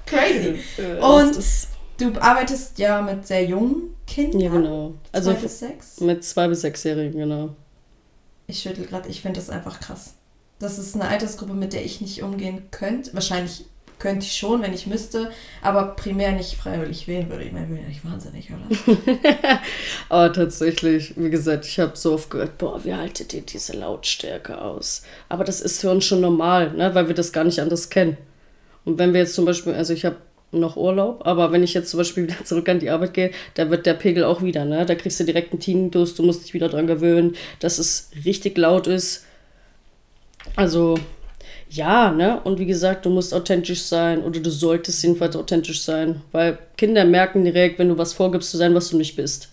[0.06, 0.60] Crazy.
[0.78, 1.38] Äh, Und-
[1.98, 4.40] Du arbeitest ja mit sehr jungen Kindern.
[4.40, 4.94] ja, genau.
[5.10, 6.00] Also zwei bis sechs.
[6.00, 7.56] mit zwei bis sechsjährigen, genau.
[8.46, 10.14] Ich schüttel gerade, ich finde das einfach krass.
[10.60, 13.12] Das ist eine Altersgruppe, mit der ich nicht umgehen könnte.
[13.14, 13.64] Wahrscheinlich
[13.98, 15.30] könnte ich schon, wenn ich müsste,
[15.62, 17.44] aber primär nicht freiwillig wählen würde.
[17.44, 19.00] Ich meine, bin ja nicht wahnsinnig, oder?
[20.08, 24.60] Aber tatsächlich, wie gesagt, ich habe so oft gehört, boah, wie haltet ihr diese Lautstärke
[24.60, 25.02] aus?
[25.28, 26.94] Aber das ist für uns schon normal, ne?
[26.94, 28.16] weil wir das gar nicht anders kennen.
[28.84, 30.16] Und wenn wir jetzt zum Beispiel, also ich habe
[30.50, 33.70] noch Urlaub, aber wenn ich jetzt zum Beispiel wieder zurück an die Arbeit gehe, da
[33.70, 34.86] wird der Pegel auch wieder, ne?
[34.86, 38.56] Da kriegst du direkt einen Tinnitus, du musst dich wieder dran gewöhnen, dass es richtig
[38.56, 39.26] laut ist.
[40.56, 40.98] Also,
[41.70, 42.40] ja, ne?
[42.44, 47.04] Und wie gesagt, du musst authentisch sein oder du solltest jedenfalls authentisch sein, weil Kinder
[47.04, 49.50] merken direkt, wenn du was vorgibst zu sein, was du nicht bist.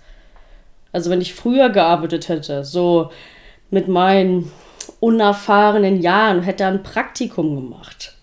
[0.91, 3.11] Also wenn ich früher gearbeitet hätte, so
[3.69, 4.51] mit meinen
[4.99, 8.15] unerfahrenen Jahren, hätte ein Praktikum gemacht,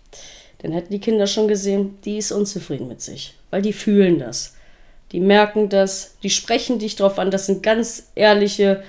[0.62, 4.56] dann hätten die Kinder schon gesehen, die ist unzufrieden mit sich, weil die fühlen das.
[5.10, 8.82] Die merken das, die sprechen dich drauf an, das sind ganz ehrliche,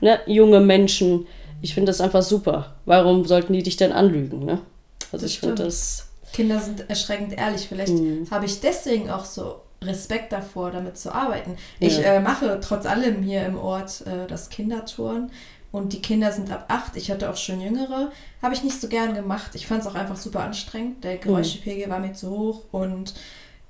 [0.00, 1.26] ne, junge Menschen.
[1.62, 2.76] Ich finde das einfach super.
[2.86, 4.60] Warum sollten die dich denn anlügen, ne?
[5.12, 7.66] Also Das ich finde das, Kinder sind erschreckend ehrlich.
[7.68, 8.28] Vielleicht Mhm.
[8.30, 11.56] habe ich deswegen auch so Respekt davor, damit zu arbeiten.
[11.78, 12.14] Ich Ja.
[12.14, 15.30] äh, mache trotz allem hier im Ort äh, das Kinderturnen
[15.72, 16.96] und die Kinder sind ab acht.
[16.96, 18.10] Ich hatte auch schon jüngere.
[18.42, 19.52] Habe ich nicht so gern gemacht.
[19.54, 21.02] Ich fand es auch einfach super anstrengend.
[21.04, 23.14] Der Geräuschepegel war mir zu hoch und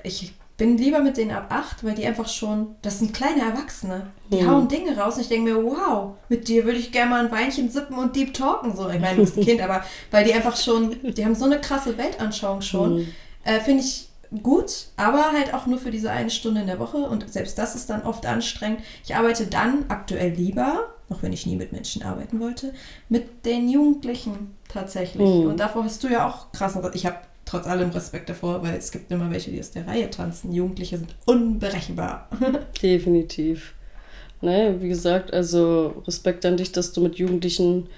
[0.03, 4.09] ich bin lieber mit denen ab acht, weil die einfach schon, das sind kleine Erwachsene.
[4.31, 4.51] Die Mhm.
[4.51, 7.33] hauen Dinge raus und ich denke mir, wow, mit dir würde ich gerne mal ein
[7.33, 8.77] Weinchen sippen und deep talken.
[8.77, 11.47] So, ich meine, du bist ein Kind, aber weil die einfach schon, die haben so
[11.47, 12.99] eine krasse Weltanschauung schon.
[12.99, 13.09] Mhm.
[13.45, 14.09] Äh, Finde ich
[14.43, 17.75] gut, aber halt auch nur für diese eine Stunde in der Woche und selbst das
[17.75, 18.81] ist dann oft anstrengend.
[19.03, 22.75] Ich arbeite dann aktuell lieber, auch wenn ich nie mit Menschen arbeiten wollte,
[23.09, 25.27] mit den Jugendlichen tatsächlich.
[25.27, 25.47] Mhm.
[25.47, 27.17] Und davor hast du ja auch krassen, ich habe
[27.51, 30.53] trotz allem Respekt davor, weil es gibt immer welche, die aus der Reihe tanzen.
[30.53, 32.29] Jugendliche sind unberechenbar.
[32.83, 33.75] Definitiv.
[34.41, 37.89] Ne, wie gesagt, also Respekt an dich, dass du mit Jugendlichen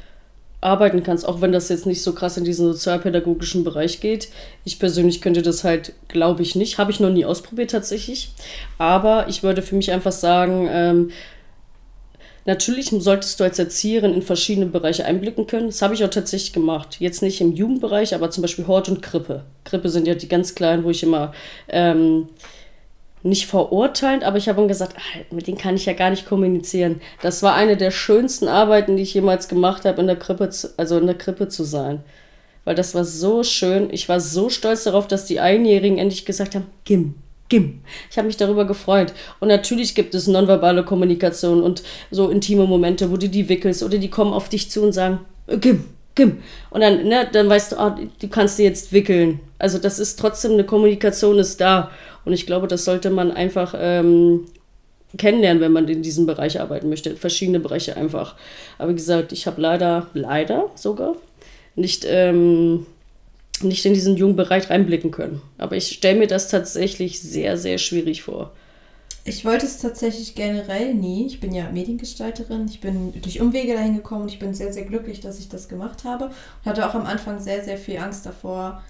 [0.61, 4.29] arbeiten kannst, auch wenn das jetzt nicht so krass in diesen sozialpädagogischen Bereich geht.
[4.65, 6.79] Ich persönlich könnte das halt, glaube ich, nicht.
[6.79, 8.33] Habe ich noch nie ausprobiert tatsächlich.
[8.79, 11.11] Aber ich würde für mich einfach sagen, ähm,
[12.45, 15.67] Natürlich solltest du als Erzieherin in verschiedene Bereiche einblicken können.
[15.67, 16.97] Das habe ich auch tatsächlich gemacht.
[16.99, 19.45] Jetzt nicht im Jugendbereich, aber zum Beispiel Hort und Krippe.
[19.65, 21.33] Krippe sind ja die ganz kleinen, wo ich immer
[21.69, 22.29] ähm,
[23.23, 26.27] nicht verurteilend, aber ich habe ihm gesagt, ah, mit denen kann ich ja gar nicht
[26.27, 27.01] kommunizieren.
[27.23, 30.71] Das war eine der schönsten Arbeiten, die ich jemals gemacht habe, in der Krippe, zu,
[30.77, 32.03] also in der Krippe zu sein.
[32.65, 33.89] Weil das war so schön.
[33.93, 37.15] Ich war so stolz darauf, dass die Einjährigen endlich gesagt haben, Gim.
[38.11, 39.13] Ich habe mich darüber gefreut.
[39.41, 43.99] Und natürlich gibt es nonverbale Kommunikation und so intime Momente, wo du die wickelst oder
[43.99, 46.39] die kommen auf dich zu und sagen, äh, Gim, Gim.
[46.71, 49.41] Und dann, ne, dann weißt du, ah, du kannst die jetzt wickeln.
[49.59, 51.91] Also das ist trotzdem, eine Kommunikation ist da.
[52.25, 54.47] Und ich glaube, das sollte man einfach ähm,
[55.19, 57.17] kennenlernen, wenn man in diesem Bereich arbeiten möchte.
[57.17, 58.35] Verschiedene Bereiche einfach.
[58.79, 61.17] Aber wie gesagt, ich habe leider, leider sogar,
[61.75, 62.87] nicht, ähm,
[63.65, 65.43] nicht in diesen jungen Bereich reinblicken können.
[65.59, 68.53] Aber ich stelle mir das tatsächlich sehr, sehr schwierig vor.
[69.25, 71.27] Ich wollte es tatsächlich generell nie.
[71.27, 72.67] Ich bin ja Mediengestalterin.
[72.69, 75.69] Ich bin durch Umwege dahin gekommen und ich bin sehr, sehr glücklich, dass ich das
[75.69, 76.27] gemacht habe.
[76.27, 78.83] Und hatte auch am Anfang sehr, sehr viel Angst davor,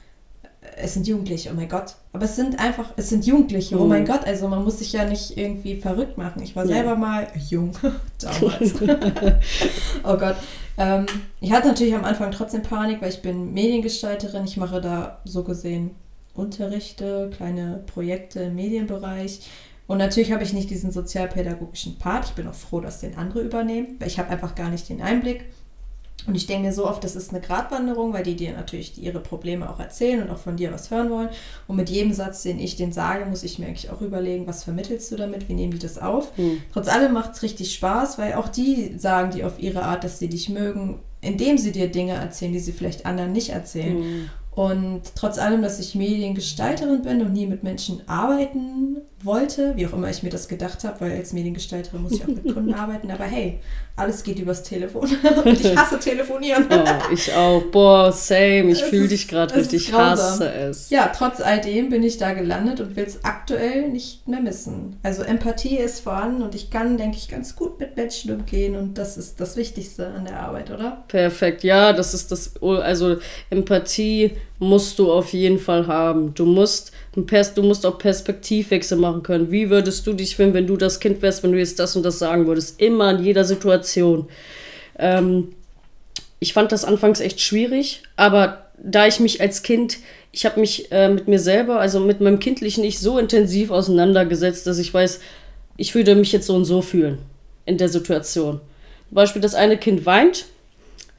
[0.76, 1.94] es sind Jugendliche, oh mein Gott.
[2.12, 4.24] Aber es sind einfach, es sind Jugendliche, oh mein Gott.
[4.24, 6.42] Also man muss sich ja nicht irgendwie verrückt machen.
[6.42, 6.74] Ich war Ja.
[6.76, 7.72] selber mal jung
[8.20, 8.74] damals.
[10.04, 10.36] oh Gott.
[10.78, 11.06] Ähm,
[11.40, 14.44] ich hatte natürlich am Anfang trotzdem Panik, weil ich bin Mediengestalterin.
[14.44, 15.90] Ich mache da so gesehen
[16.34, 19.40] Unterrichte, kleine Projekte im Medienbereich.
[19.86, 22.26] Und natürlich habe ich nicht diesen sozialpädagogischen Part.
[22.26, 25.02] Ich bin auch froh, dass den andere übernehmen, weil ich habe einfach gar nicht den
[25.02, 25.44] Einblick.
[26.26, 29.20] Und ich denke mir so oft, das ist eine Gratwanderung, weil die dir natürlich ihre
[29.20, 31.30] Probleme auch erzählen und auch von dir was hören wollen.
[31.66, 34.64] Und mit jedem Satz, den ich denen sage, muss ich mir eigentlich auch überlegen, was
[34.64, 36.36] vermittelst du damit, wie nehmen die das auf.
[36.36, 36.62] Hm.
[36.72, 40.18] Trotz allem macht es richtig Spaß, weil auch die sagen dir auf ihre Art, dass
[40.18, 43.96] sie dich mögen, indem sie dir Dinge erzählen, die sie vielleicht anderen nicht erzählen.
[43.96, 44.30] Hm.
[44.54, 49.94] Und trotz allem, dass ich Mediengestalterin bin und nie mit Menschen arbeiten wollte, wie auch
[49.94, 53.10] immer ich mir das gedacht habe, weil als Mediengestalterin muss ich auch mit Kunden arbeiten,
[53.10, 53.60] aber hey,
[53.96, 55.08] alles geht übers Telefon
[55.44, 56.66] und ich hasse telefonieren.
[56.70, 57.62] Oh, ich auch.
[57.64, 58.70] Boah, same.
[58.70, 59.88] Ich fühle dich gerade richtig.
[59.88, 60.90] Ich hasse es.
[60.90, 64.98] Ja, trotz all dem bin ich da gelandet und will es aktuell nicht mehr missen.
[65.02, 68.96] Also Empathie ist vorhanden und ich kann, denke ich, ganz gut mit Menschen umgehen und
[68.96, 71.04] das ist das Wichtigste an der Arbeit, oder?
[71.08, 73.16] Perfekt, ja, das ist das, also
[73.50, 76.34] Empathie musst du auf jeden Fall haben.
[76.34, 79.50] Du musst, du musst auch Perspektivwechsel machen können.
[79.50, 82.04] Wie würdest du dich fühlen, wenn du das Kind wärst, wenn du jetzt das und
[82.04, 82.80] das sagen würdest?
[82.80, 84.28] Immer in jeder Situation.
[84.98, 85.48] Ähm,
[86.38, 89.98] ich fand das anfangs echt schwierig, aber da ich mich als Kind,
[90.30, 94.66] ich habe mich äh, mit mir selber, also mit meinem kindlichen Ich so intensiv auseinandergesetzt,
[94.68, 95.20] dass ich weiß,
[95.76, 97.18] ich würde mich jetzt so und so fühlen
[97.66, 98.60] in der Situation.
[99.08, 100.46] Zum Beispiel das eine Kind weint,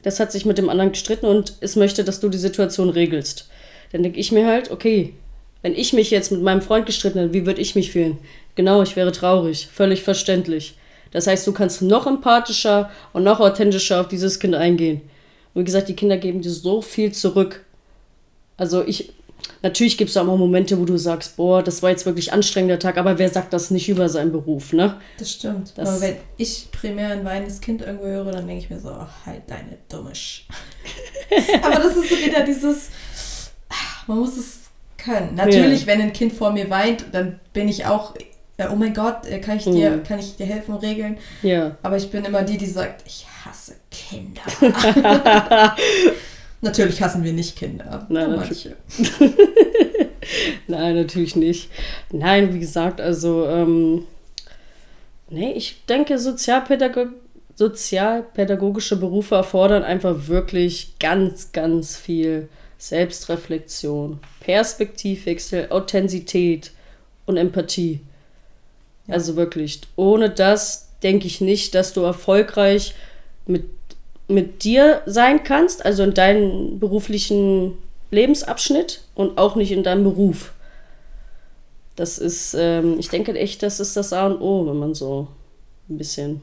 [0.03, 3.49] das hat sich mit dem anderen gestritten und es möchte, dass du die Situation regelst.
[3.91, 5.13] Dann denke ich mir halt, okay,
[5.61, 8.17] wenn ich mich jetzt mit meinem Freund gestritten hätte, wie würde ich mich fühlen?
[8.55, 10.75] Genau, ich wäre traurig, völlig verständlich.
[11.11, 15.01] Das heißt, du kannst noch empathischer und noch authentischer auf dieses Kind eingehen.
[15.53, 17.63] Und wie gesagt, die Kinder geben dir so viel zurück.
[18.57, 19.13] Also ich,
[19.61, 22.79] natürlich gibt es auch mal Momente, wo du sagst, boah, das war jetzt wirklich anstrengender
[22.79, 24.99] Tag, aber wer sagt das nicht über seinen Beruf, ne?
[25.17, 25.73] Das stimmt.
[25.77, 28.89] Das- Aber wenn ich primär ein weinendes Kind irgendwo höre, dann denke ich mir so,
[28.89, 30.47] oh, halt deine dumme Sch.
[31.63, 32.89] Aber das ist so wieder dieses,
[34.07, 34.59] man muss es
[34.97, 35.35] können.
[35.35, 38.15] Natürlich, wenn ein Kind vor mir weint, dann bin ich auch,
[38.57, 40.03] äh, oh mein Gott, äh, kann ich dir, Mhm.
[40.03, 41.17] kann ich dir helfen, regeln?
[41.41, 41.75] Ja.
[41.83, 44.41] Aber ich bin immer die, die sagt, ich hasse Kinder.
[46.63, 48.05] Natürlich hassen wir nicht Kinder.
[48.09, 48.69] Nein, Nur natürlich.
[48.97, 49.33] manche.
[50.67, 51.69] Nein, natürlich nicht.
[52.11, 54.05] Nein, wie gesagt, also, ähm,
[55.29, 57.07] nee, ich denke, Sozialpädago
[57.55, 62.49] sozialpädagogische Berufe erfordern einfach wirklich ganz, ganz viel
[62.79, 66.71] Selbstreflexion, Perspektivwechsel, Authentizität
[67.27, 67.99] und Empathie.
[69.07, 72.95] Also wirklich, ohne das denke ich nicht, dass du erfolgreich
[73.45, 73.65] mit,
[74.27, 77.77] mit dir sein kannst, also in deinem beruflichen
[78.11, 80.53] Lebensabschnitt und auch nicht in deinem Beruf.
[81.95, 85.27] Das ist, ähm, ich denke echt, das ist das A und O, wenn man so
[85.89, 86.41] ein bisschen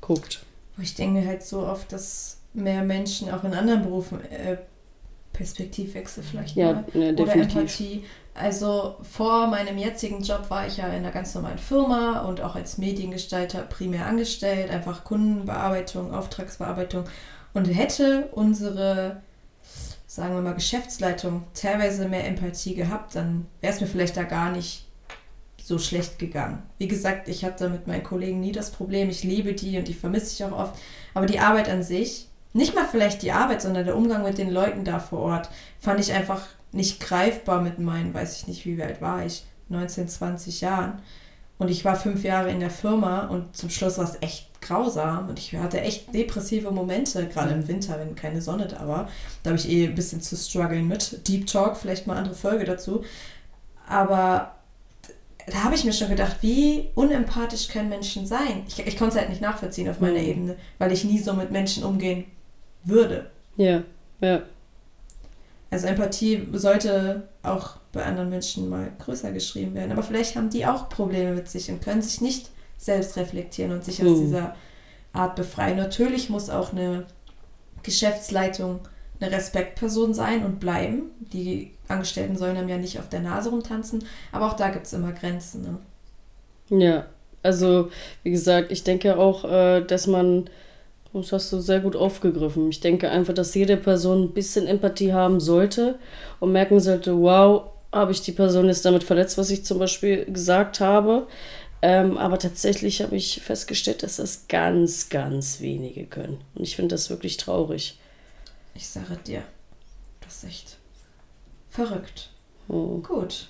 [0.00, 0.42] guckt.
[0.80, 4.56] Ich denke halt so oft, dass mehr Menschen auch in anderen Berufen äh,
[5.32, 7.34] Perspektivwechsel vielleicht Ja, mal ne, oder.
[7.34, 8.04] Empathie.
[8.34, 12.56] Also vor meinem jetzigen Job war ich ja in einer ganz normalen Firma und auch
[12.56, 17.04] als Mediengestalter primär angestellt, einfach Kundenbearbeitung, Auftragsbearbeitung
[17.52, 19.22] und hätte unsere,
[20.08, 24.50] sagen wir mal, Geschäftsleitung teilweise mehr Empathie gehabt, dann wäre es mir vielleicht da gar
[24.50, 24.84] nicht
[25.62, 26.62] so schlecht gegangen.
[26.78, 29.08] Wie gesagt, ich hatte mit meinen Kollegen nie das Problem.
[29.08, 30.74] Ich liebe die und die vermisse ich auch oft.
[31.14, 34.50] Aber die Arbeit an sich, nicht mal vielleicht die Arbeit, sondern der Umgang mit den
[34.50, 35.48] Leuten da vor Ort,
[35.80, 36.42] fand ich einfach
[36.74, 41.00] nicht greifbar mit meinen, weiß ich nicht, wie alt war ich, 19, 20 Jahren.
[41.56, 45.28] Und ich war fünf Jahre in der Firma und zum Schluss war es echt grausam.
[45.28, 49.08] Und ich hatte echt depressive Momente, gerade im Winter, wenn keine Sonne da war.
[49.42, 51.26] Da habe ich eh ein bisschen zu strugglen mit.
[51.28, 53.04] Deep Talk, vielleicht mal andere Folge dazu.
[53.86, 54.54] Aber
[55.46, 58.64] da habe ich mir schon gedacht, wie unempathisch können Menschen sein?
[58.66, 60.26] Ich, ich konnte es halt nicht nachvollziehen auf meiner Mhm.
[60.28, 62.24] Ebene, weil ich nie so mit Menschen umgehen
[62.82, 63.30] würde.
[63.56, 63.82] Ja,
[64.20, 64.42] ja.
[65.74, 69.90] Also Empathie sollte auch bei anderen Menschen mal größer geschrieben werden.
[69.90, 73.84] Aber vielleicht haben die auch Probleme mit sich und können sich nicht selbst reflektieren und
[73.84, 74.20] sich aus Mhm.
[74.20, 74.54] dieser
[75.12, 75.76] Art befreien.
[75.76, 77.06] Natürlich muss auch eine
[77.82, 78.80] Geschäftsleitung
[79.20, 81.10] eine Respektperson sein und bleiben.
[81.32, 84.04] Die Angestellten sollen einem ja nicht auf der Nase rumtanzen.
[84.32, 85.78] Aber auch da gibt es immer Grenzen.
[86.70, 86.80] Ne?
[86.84, 87.06] Ja,
[87.42, 87.90] also
[88.22, 90.48] wie gesagt, ich denke auch, äh, dass man,
[91.22, 95.12] das hast du sehr gut aufgegriffen, ich denke einfach, dass jede Person ein bisschen Empathie
[95.12, 95.98] haben sollte
[96.40, 100.24] und merken sollte, wow, habe ich die Person jetzt damit verletzt, was ich zum Beispiel
[100.24, 101.26] gesagt habe.
[101.82, 106.40] Ähm, aber tatsächlich habe ich festgestellt, dass das ganz, ganz wenige können.
[106.54, 107.98] Und ich finde das wirklich traurig.
[108.74, 109.42] Ich sage dir,
[110.22, 110.76] das ist echt
[111.68, 112.30] verrückt.
[112.68, 113.02] Hm.
[113.02, 113.48] Gut.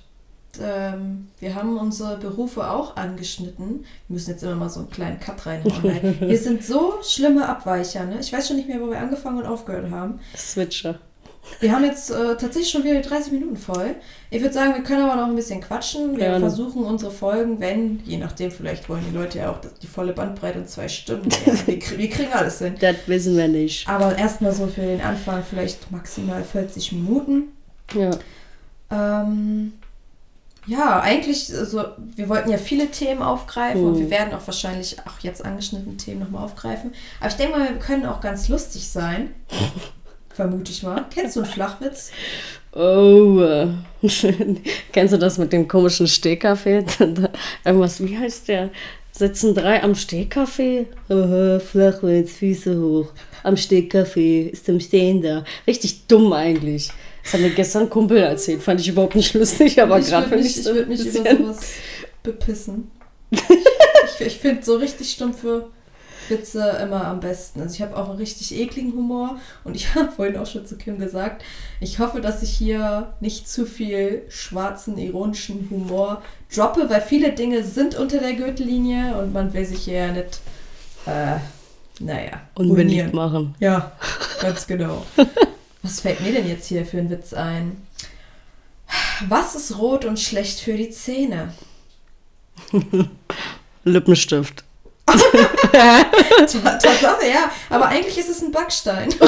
[0.62, 3.84] Ähm, wir haben unsere Berufe auch angeschnitten.
[4.08, 6.16] Wir müssen jetzt immer mal so einen kleinen Cut reinhauen.
[6.20, 8.04] wir sind so schlimme Abweicher.
[8.04, 8.18] Ne?
[8.20, 10.20] Ich weiß schon nicht mehr, wo wir angefangen und aufgehört haben.
[10.36, 10.98] Switcher.
[11.60, 13.94] Wir haben jetzt äh, tatsächlich schon wieder die 30 Minuten voll.
[14.30, 16.12] Ich würde sagen, wir können aber noch ein bisschen quatschen.
[16.12, 16.40] Wir Gerne.
[16.40, 20.60] versuchen unsere Folgen, wenn, je nachdem, vielleicht wollen die Leute ja auch die volle Bandbreite
[20.60, 21.28] in zwei Stunden.
[21.30, 22.74] Ja, wir, wir kriegen alles hin.
[22.80, 23.88] Das wissen wir nicht.
[23.88, 27.52] Aber erstmal so für den Anfang vielleicht maximal 40 Minuten.
[27.94, 28.10] Ja.
[28.90, 29.74] Ähm,
[30.66, 31.84] ja, eigentlich, also,
[32.16, 34.00] wir wollten ja viele Themen aufgreifen und Hm.
[34.00, 36.92] wir werden auch wahrscheinlich auch jetzt angeschnittene Themen nochmal aufgreifen.
[37.20, 39.30] Aber ich denke mal, wir können auch ganz lustig sein.
[40.30, 41.04] Vermute ich mal.
[41.14, 42.10] Kennst du einen Flachwitz?
[42.72, 43.38] Oh.
[43.40, 43.68] äh,
[44.92, 46.84] Kennst du das mit dem komischen Stehkaffee?
[47.64, 48.70] Irgendwas, wie heißt der?
[49.12, 50.86] Sitzen drei am Stehkaffee?
[51.08, 53.12] Flachwitz, Füße hoch.
[53.44, 55.44] Am Stehkaffee, ist im Stehen da.
[55.68, 56.90] Richtig dumm eigentlich.
[57.24, 58.62] Das hat mir gestern ein Kumpel erzählt.
[58.62, 60.84] Fand ich überhaupt nicht lustig, aber ich gerade würde finde mich, ich ich so würd
[60.84, 61.72] ein mich über sowas
[62.22, 62.90] bepissen.
[63.30, 65.66] ich ich finde so richtig stumpfe
[66.28, 67.60] Witze immer am besten.
[67.60, 70.76] Also ich habe auch einen richtig ekligen Humor und ich habe vorhin auch schon zu
[70.76, 71.42] Kim gesagt,
[71.80, 76.22] ich hoffe, dass ich hier nicht zu viel schwarzen, ironischen Humor
[76.54, 80.40] droppe, weil viele Dinge sind unter der Gürtellinie und man will sich hier ja nicht,
[81.06, 81.36] äh,
[82.00, 83.54] naja, unbeliebt machen.
[83.60, 83.92] Ja,
[84.40, 85.04] ganz genau.
[85.84, 87.86] Was fällt mir denn jetzt hier für einen Witz ein?
[89.28, 91.52] Was ist rot und schlecht für die Zähne?
[93.84, 94.64] Lippenstift.
[95.06, 96.02] Ta-
[96.42, 97.50] Tatsache, ja.
[97.68, 99.14] Aber eigentlich ist es ein Backstein.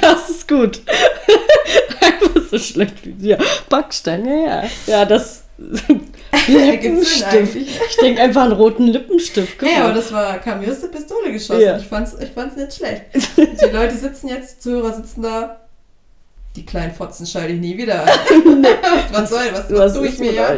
[0.00, 0.80] Das ist gut.
[2.00, 3.38] Einfach so schlecht wie ja.
[3.68, 4.62] Backstein, ja, ja.
[4.86, 5.41] Ja, das.
[5.58, 7.54] Lippenstift.
[7.56, 9.58] Ich denke einfach an roten Lippenstift.
[9.58, 9.84] Guck Hey, mal.
[9.90, 11.60] aber das war, kam mir aus der Pistole geschossen.
[11.60, 11.76] Ja.
[11.78, 13.02] Ich, fand's, ich fand's nicht schlecht.
[13.36, 15.60] Die Leute sitzen jetzt, die Zuhörer sitzen da.
[16.56, 18.66] Die kleinen Fotzen schalte ich nie wieder an.
[19.12, 20.50] was soll, was, was, Was tue ich mir ja?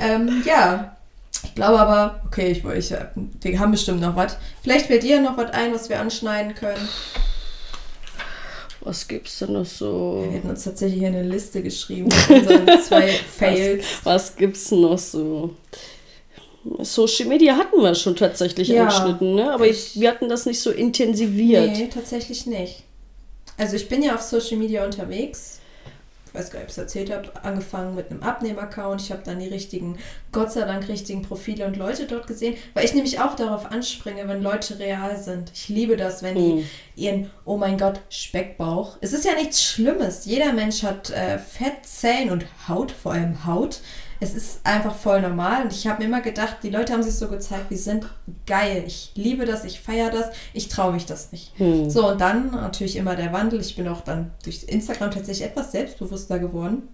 [0.00, 0.96] Ähm, ja,
[1.44, 2.94] ich glaube aber, okay, ich, ich,
[3.40, 4.36] wir haben bestimmt noch was.
[4.62, 6.88] Vielleicht fällt dir noch was ein, was wir anschneiden können.
[8.84, 10.24] Was gibt's denn noch so?
[10.24, 13.84] Wir hätten uns tatsächlich hier eine Liste geschrieben zwei Fails.
[14.02, 15.50] Was gibt's denn noch so?
[16.80, 18.82] Social Media hatten wir schon tatsächlich Ja.
[18.86, 19.52] angeschnitten, ne?
[19.52, 21.76] Aber ich, wir hatten das nicht so intensiviert.
[21.76, 22.82] Nee, tatsächlich nicht.
[23.56, 25.58] Also ich bin ja auf Social Media unterwegs.
[26.32, 27.30] Ich weiß gar nicht, ob ich es erzählt habe.
[27.44, 29.02] Angefangen mit einem Abnehm-Account.
[29.02, 29.98] Ich habe dann die richtigen,
[30.32, 32.56] Gott sei Dank, richtigen Profile und Leute dort gesehen.
[32.72, 35.50] Weil ich nämlich auch darauf anspringe, wenn Leute real sind.
[35.54, 36.64] Ich liebe das, wenn die Mhm.
[36.96, 38.96] ihren, oh mein Gott, Speckbauch.
[39.02, 40.24] Es ist ja nichts Schlimmes.
[40.24, 43.80] Jeder Mensch hat äh, Fett, Zellen und Haut, vor allem Haut.
[44.22, 45.64] Es ist einfach voll normal.
[45.64, 48.06] Und ich habe mir immer gedacht, die Leute haben sich so gezeigt, wir sind
[48.46, 48.84] geil.
[48.86, 50.26] Ich liebe das, ich feiere das.
[50.54, 51.50] Ich traue mich das nicht.
[51.58, 51.90] Hm.
[51.90, 53.60] So, und dann natürlich immer der Wandel.
[53.60, 56.88] Ich bin auch dann durch Instagram tatsächlich etwas selbstbewusster geworden.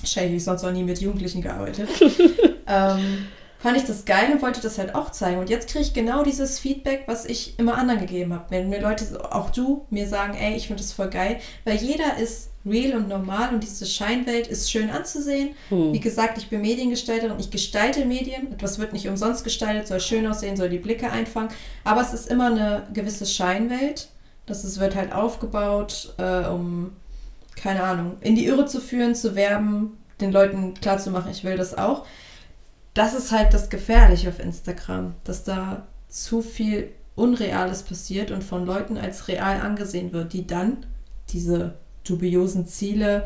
[0.00, 1.88] Wahrscheinlich habe ich sonst noch nie mit Jugendlichen gearbeitet.
[2.66, 3.26] ähm,
[3.62, 5.38] fand ich das geil und wollte das halt auch zeigen.
[5.38, 8.46] Und jetzt kriege ich genau dieses Feedback, was ich immer anderen gegeben habe.
[8.48, 12.16] Wenn mir Leute, auch du, mir sagen, ey, ich finde das voll geil, weil jeder
[12.18, 15.50] ist real und normal und diese Scheinwelt ist schön anzusehen.
[15.68, 15.92] Hm.
[15.92, 18.52] Wie gesagt, ich bin Mediengestalterin, ich gestalte Medien.
[18.52, 21.50] Etwas wird nicht umsonst gestaltet, soll schön aussehen, soll die Blicke einfangen.
[21.84, 24.08] Aber es ist immer eine gewisse Scheinwelt.
[24.46, 26.96] Das ist, wird halt aufgebaut, äh, um,
[27.54, 31.78] keine Ahnung, in die Irre zu führen, zu werben, den Leuten klarzumachen, ich will das
[31.78, 32.04] auch.
[32.94, 38.66] Das ist halt das Gefährliche auf Instagram, dass da zu viel Unreales passiert und von
[38.66, 40.86] Leuten als real angesehen wird, die dann
[41.30, 41.74] diese
[42.04, 43.24] dubiosen Ziele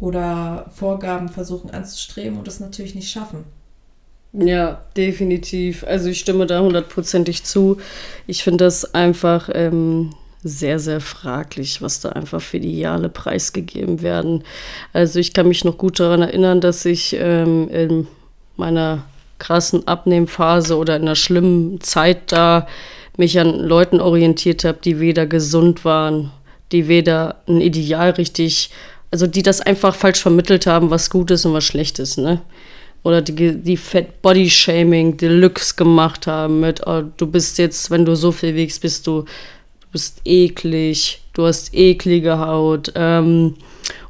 [0.00, 3.44] oder Vorgaben versuchen anzustreben und das natürlich nicht schaffen.
[4.32, 5.84] Ja, definitiv.
[5.84, 7.78] Also ich stimme da hundertprozentig zu.
[8.26, 14.02] Ich finde das einfach ähm, sehr, sehr fraglich, was da einfach für die Ideale preisgegeben
[14.02, 14.44] werden.
[14.92, 18.06] Also ich kann mich noch gut daran erinnern, dass ich ähm, in
[18.58, 19.04] meiner
[19.38, 22.66] krassen Abnehmphase oder in einer schlimmen Zeit da
[23.16, 26.30] mich an Leuten orientiert habe, die weder gesund waren,
[26.72, 28.70] die weder ein Ideal richtig,
[29.10, 32.40] also die das einfach falsch vermittelt haben, was gut ist und was schlecht ist, ne?
[33.04, 38.04] Oder die, die Fat Body Shaming Deluxe gemacht haben mit, oh, du bist jetzt, wenn
[38.04, 43.54] du so viel wiegst, bist du, du bist eklig, du hast eklige Haut, ähm,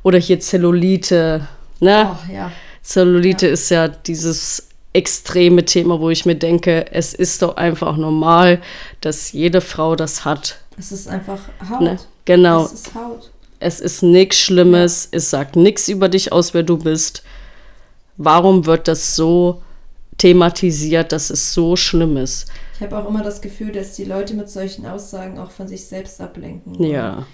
[0.02, 1.46] oder hier Zellulite,
[1.80, 2.10] ne?
[2.12, 2.50] Oh ja.
[2.88, 8.62] Zellulite ist ja dieses extreme Thema, wo ich mir denke, es ist doch einfach normal,
[9.02, 10.58] dass jede Frau das hat.
[10.78, 11.82] Es ist einfach Haut.
[11.82, 11.98] Ne?
[12.24, 12.64] Genau.
[12.64, 13.30] Es ist Haut.
[13.60, 17.22] Es ist nichts Schlimmes, es sagt nichts über dich aus, wer du bist.
[18.16, 19.60] Warum wird das so
[20.16, 22.46] thematisiert, dass es so schlimm ist?
[22.76, 25.84] Ich habe auch immer das Gefühl, dass die Leute mit solchen Aussagen auch von sich
[25.84, 26.82] selbst ablenken.
[26.82, 27.26] Ja.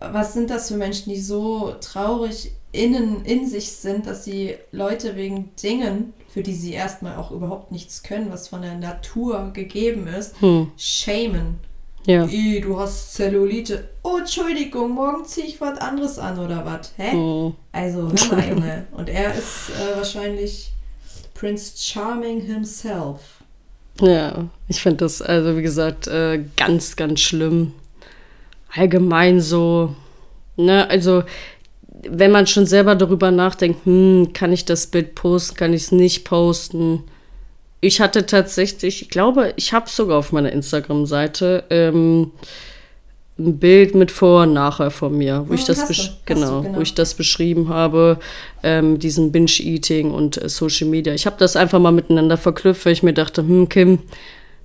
[0.00, 5.16] Was sind das für Menschen, die so traurig innen in sich sind, dass sie Leute
[5.16, 10.06] wegen Dingen, für die sie erstmal auch überhaupt nichts können, was von der Natur gegeben
[10.06, 10.72] ist, hm.
[10.76, 11.58] schämen.
[12.06, 12.26] Ja.
[12.26, 13.88] I, du hast Zellulite.
[14.02, 16.92] Oh, Entschuldigung, morgen ziehe ich was anderes an oder was?
[16.96, 17.12] Hä?
[17.12, 17.54] Hm.
[17.70, 18.86] Also, hör mal, Junge.
[18.92, 20.72] Und er ist äh, wahrscheinlich
[21.34, 23.20] Prince Charming himself.
[24.00, 27.74] Ja, ich finde das, also wie gesagt, äh, ganz, ganz schlimm.
[28.74, 29.94] Allgemein so,
[30.56, 31.24] ne, also
[32.08, 35.92] wenn man schon selber darüber nachdenkt, hm, kann ich das Bild posten, kann ich es
[35.92, 37.04] nicht posten.
[37.80, 42.32] Ich hatte tatsächlich, ich glaube, ich habe sogar auf meiner Instagram-Seite ähm,
[43.38, 45.94] ein Bild mit Vor- und Nachher von mir, wo, oh, ich, das du,
[46.26, 46.78] genau, du, genau.
[46.78, 48.18] wo ich das beschrieben habe,
[48.62, 51.14] ähm, diesen Binge-Eating und äh, Social Media.
[51.14, 54.00] Ich habe das einfach mal miteinander verknüpft, weil ich mir dachte, hm, Kim,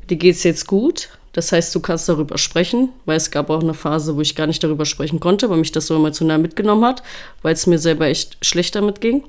[0.09, 1.09] dir geht's jetzt gut.
[1.37, 4.47] Das heißt, du kannst darüber sprechen, weil es gab auch eine Phase, wo ich gar
[4.47, 7.03] nicht darüber sprechen konnte, weil mich das so emotional mitgenommen hat,
[7.43, 9.23] weil es mir selber echt schlecht damit ging.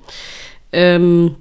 [0.73, 1.35] Ähm,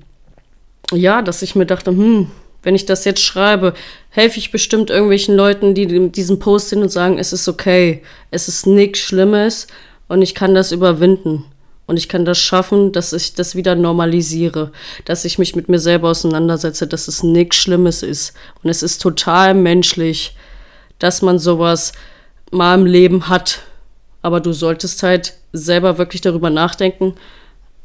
[0.92, 2.30] ja, dass ich mir dachte, hm,
[2.64, 3.76] wenn ich das jetzt schreibe,
[4.10, 8.50] helfe ich bestimmt irgendwelchen Leuten, die diesen Post sehen und sagen, es ist okay, es
[8.50, 9.68] ist nichts Schlimmes
[10.10, 11.46] und ich kann das überwinden.
[11.86, 14.74] Und ich kann das schaffen, dass ich das wieder normalisiere,
[15.06, 18.34] dass ich mich mit mir selber auseinandersetze, dass es nichts Schlimmes ist.
[18.62, 20.36] Und es ist total menschlich,
[21.00, 21.94] dass man sowas
[22.52, 23.62] mal im Leben hat.
[24.22, 27.14] Aber du solltest halt selber wirklich darüber nachdenken,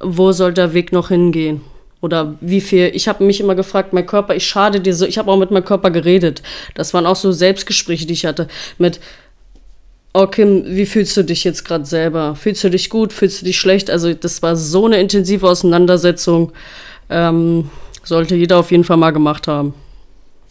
[0.00, 1.62] wo soll der Weg noch hingehen?
[2.00, 5.18] Oder wie viel, ich habe mich immer gefragt, mein Körper, ich schade dir so, ich
[5.18, 6.42] habe auch mit meinem Körper geredet.
[6.74, 8.98] Das waren auch so Selbstgespräche, die ich hatte mit,
[10.12, 12.34] oh Kim, wie fühlst du dich jetzt gerade selber?
[12.34, 13.12] Fühlst du dich gut?
[13.12, 13.88] Fühlst du dich schlecht?
[13.88, 16.52] Also das war so eine intensive Auseinandersetzung.
[17.08, 17.70] Ähm,
[18.02, 19.74] sollte jeder auf jeden Fall mal gemacht haben.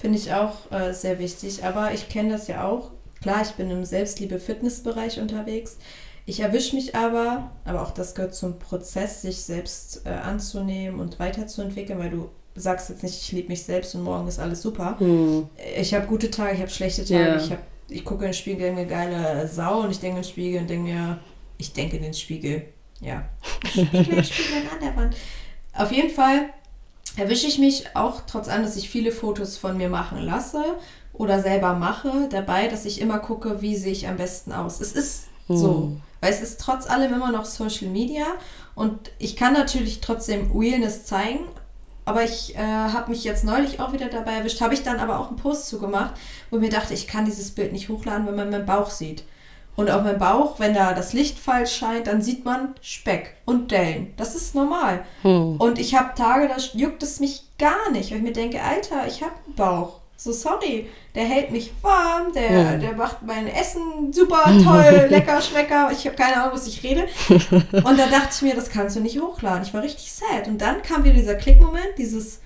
[0.01, 1.63] Finde ich auch äh, sehr wichtig.
[1.63, 2.89] Aber ich kenne das ja auch.
[3.21, 5.77] Klar, ich bin im Selbstliebe-Fitnessbereich unterwegs.
[6.25, 11.19] Ich erwische mich aber, aber auch das gehört zum Prozess, sich selbst äh, anzunehmen und
[11.19, 14.99] weiterzuentwickeln, weil du sagst jetzt nicht, ich liebe mich selbst und morgen ist alles super.
[14.99, 15.47] Hm.
[15.77, 17.37] Ich habe gute Tage, ich habe schlechte Tage, yeah.
[17.37, 20.23] ich, hab, ich gucke in den Spiegel, denke mir geile Sau und ich denke in
[20.23, 21.19] den Spiegel und denke mir,
[21.59, 22.63] ich denke in den Spiegel.
[23.01, 23.29] Ja.
[23.65, 25.15] Spiegel, Spiegel an der Wand.
[25.73, 26.49] Auf jeden Fall
[27.17, 30.63] erwische ich mich auch, trotz allem, dass ich viele Fotos von mir machen lasse
[31.13, 34.79] oder selber mache, dabei, dass ich immer gucke, wie sehe ich am besten aus.
[34.79, 35.57] Es ist hm.
[35.57, 35.97] so.
[36.21, 38.25] Weil es ist trotz allem immer noch Social Media
[38.75, 41.39] und ich kann natürlich trotzdem Realness zeigen,
[42.05, 45.19] aber ich äh, habe mich jetzt neulich auch wieder dabei erwischt, habe ich dann aber
[45.19, 46.13] auch einen Post zugemacht,
[46.49, 49.23] wo mir dachte, ich kann dieses Bild nicht hochladen, wenn man meinen Bauch sieht.
[49.75, 53.71] Und auf meinem Bauch, wenn da das Licht falsch scheint, dann sieht man Speck und
[53.71, 54.13] Dellen.
[54.17, 55.05] Das ist normal.
[55.21, 55.57] Hm.
[55.57, 59.07] Und ich habe Tage, da juckt es mich gar nicht, weil ich mir denke, Alter,
[59.07, 60.01] ich habe einen Bauch.
[60.17, 62.77] So, sorry, der hält mich warm, der, ja.
[62.77, 65.89] der macht mein Essen super toll, lecker, schmecker.
[65.91, 67.07] Ich habe keine Ahnung, was ich rede.
[67.29, 69.63] Und da dachte ich mir, das kannst du nicht hochladen.
[69.63, 70.47] Ich war richtig sad.
[70.47, 72.41] Und dann kam wieder dieser Klickmoment, dieses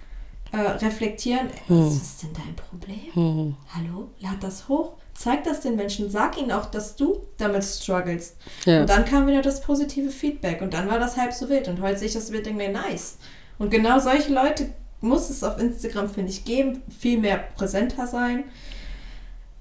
[0.53, 1.49] äh, Reflektieren.
[1.67, 1.85] Hm.
[1.85, 3.13] Was ist denn dein Problem?
[3.13, 3.57] Hm.
[3.75, 4.93] Hallo, lad das hoch.
[5.15, 6.09] Zeig das den Menschen.
[6.09, 8.35] Sag ihnen auch, dass du damit struggles.
[8.65, 8.81] Ja.
[8.81, 10.61] Und dann kam wieder das positive Feedback.
[10.61, 11.69] Und dann war das halb so wild.
[11.69, 13.17] Und heute sehe ich das Bild denke mir, nice.
[13.57, 14.67] Und genau solche Leute
[14.99, 18.43] muss es auf Instagram, finde ich, geben, viel mehr präsenter sein.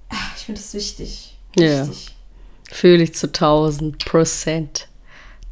[0.09, 1.37] Ach, ich finde es wichtig.
[1.57, 1.87] Ja.
[2.69, 4.89] Fühle ich zu 1000 Prozent.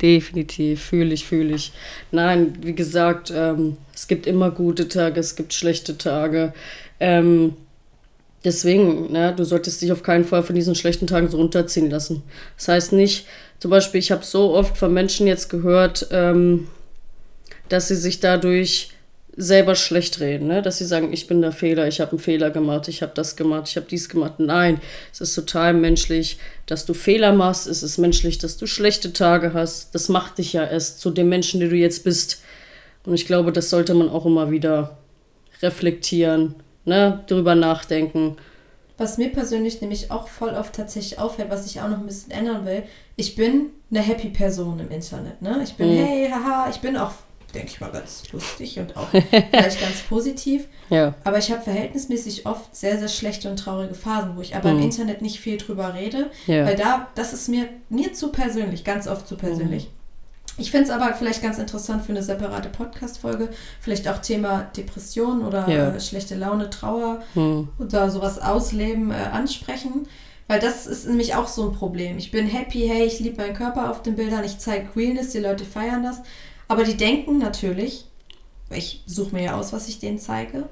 [0.02, 1.72] Definitiv, fühle ich, fühle ich.
[2.12, 6.54] Nein, wie gesagt, ähm, es gibt immer gute Tage, es gibt schlechte Tage.
[7.00, 7.56] Ähm,
[8.44, 12.24] deswegen, ne, du solltest dich auf keinen Fall von diesen schlechten Tagen so runterziehen lassen.
[12.58, 13.26] Das heißt nicht,
[13.60, 16.68] zum Beispiel, ich habe so oft von Menschen jetzt gehört, ähm,
[17.70, 18.90] dass sie sich dadurch
[19.36, 20.62] selber schlecht reden, ne?
[20.62, 23.36] dass sie sagen, ich bin der Fehler, ich habe einen Fehler gemacht, ich habe das
[23.36, 24.34] gemacht, ich habe dies gemacht.
[24.38, 24.80] Nein,
[25.12, 26.38] es ist total menschlich,
[26.68, 29.96] dass du Fehler machst, es ist menschlich, dass du schlechte Tage hast.
[29.96, 32.44] Das macht dich ja erst zu dem Menschen, der du jetzt bist.
[33.06, 34.98] Und ich glaube, das sollte man auch immer wieder
[35.62, 37.24] reflektieren, ne?
[37.28, 38.38] drüber nachdenken.
[38.98, 42.32] Was mir persönlich nämlich auch voll oft tatsächlich auffällt, was ich auch noch ein bisschen
[42.32, 42.84] ändern will,
[43.16, 45.42] ich bin eine happy Person im Internet.
[45.42, 45.60] Ne?
[45.64, 46.06] Ich bin, mhm.
[46.06, 47.14] hey, haha, ich bin auch
[47.54, 50.68] denke ich mal, ganz lustig und auch vielleicht ganz positiv.
[50.90, 51.14] Ja.
[51.24, 54.80] Aber ich habe verhältnismäßig oft sehr, sehr schlechte und traurige Phasen, wo ich aber mhm.
[54.80, 56.66] im Internet nicht viel drüber rede, ja.
[56.66, 59.86] weil da, das ist mir, mir zu persönlich, ganz oft zu persönlich.
[59.86, 60.03] Mhm.
[60.58, 63.50] Ich finde es aber vielleicht ganz interessant für eine separate Podcast-Folge,
[63.82, 65.90] vielleicht auch Thema Depression oder ja.
[65.90, 67.70] äh, schlechte Laune, Trauer mhm.
[67.80, 70.08] oder sowas ausleben, äh, ansprechen.
[70.48, 72.18] Weil das ist nämlich auch so ein Problem.
[72.18, 75.40] Ich bin happy, hey, ich liebe meinen Körper auf den Bildern, ich zeige Realness, die
[75.40, 76.22] Leute feiern das.
[76.68, 78.06] Aber die denken natürlich,
[78.70, 80.68] ich suche mir ja aus, was ich denen zeige,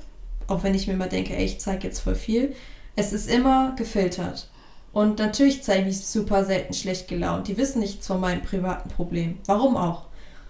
[0.47, 2.53] auch wenn ich mir immer denke, ey, ich zeige jetzt voll viel.
[2.95, 4.49] Es ist immer gefiltert.
[4.93, 7.47] Und natürlich zeige ich super selten schlecht gelaunt.
[7.47, 9.39] Die wissen nichts von meinen privaten Problemen.
[9.45, 10.03] Warum auch?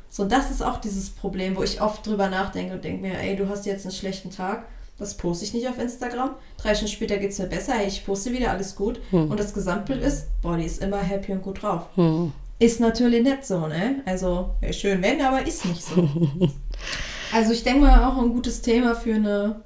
[0.09, 3.35] So, das ist auch dieses Problem, wo ich oft drüber nachdenke und denke mir, ey,
[3.35, 4.65] du hast jetzt einen schlechten Tag,
[4.97, 6.31] das poste ich nicht auf Instagram.
[6.57, 8.99] Drei Stunden später geht es mir besser, hey, ich poste wieder, alles gut.
[9.11, 9.31] Hm.
[9.31, 11.83] Und das Gesamtbild ist, boah, die ist immer happy und gut drauf.
[11.95, 12.33] Hm.
[12.59, 14.01] Ist natürlich nicht so, ne?
[14.05, 15.95] Also, wäre schön wenn, aber ist nicht so.
[17.33, 19.61] also, ich denke mal, auch ein gutes Thema für eine,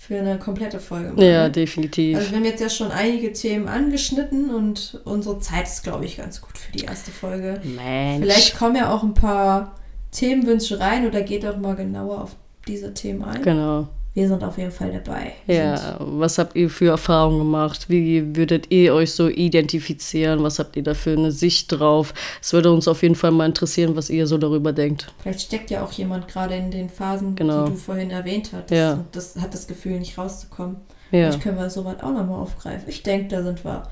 [0.00, 1.12] für eine komplette Folge.
[1.12, 2.16] mal, Ja, definitiv.
[2.16, 6.16] Also, wir haben jetzt ja schon einige Themen angeschnitten und unsere Zeit ist, glaube ich,
[6.16, 7.60] ganz gut für die erste Folge.
[7.64, 8.22] Mensch.
[8.22, 9.74] Vielleicht kommen ja auch ein paar
[10.12, 12.36] Themenwünsche rein oder geht auch mal genauer auf
[12.68, 13.42] diese Themen ein.
[13.42, 13.88] Genau.
[14.18, 15.34] Wir sind auf jeden Fall dabei.
[15.46, 17.88] Ja, was habt ihr für Erfahrungen gemacht?
[17.88, 20.42] Wie würdet ihr euch so identifizieren?
[20.42, 22.12] Was habt ihr da für eine Sicht drauf?
[22.42, 25.06] Es würde uns auf jeden Fall mal interessieren, was ihr so darüber denkt.
[25.22, 27.66] Vielleicht steckt ja auch jemand gerade in den Phasen, Genau.
[27.66, 28.72] die du vorhin erwähnt hattest.
[28.72, 28.94] Ja.
[28.94, 30.76] Und das hat das Gefühl, nicht rauszukommen.
[31.12, 32.88] Ja, Vielleicht können wir sowas auch nochmal aufgreifen.
[32.88, 33.84] Ich denke, da sind wir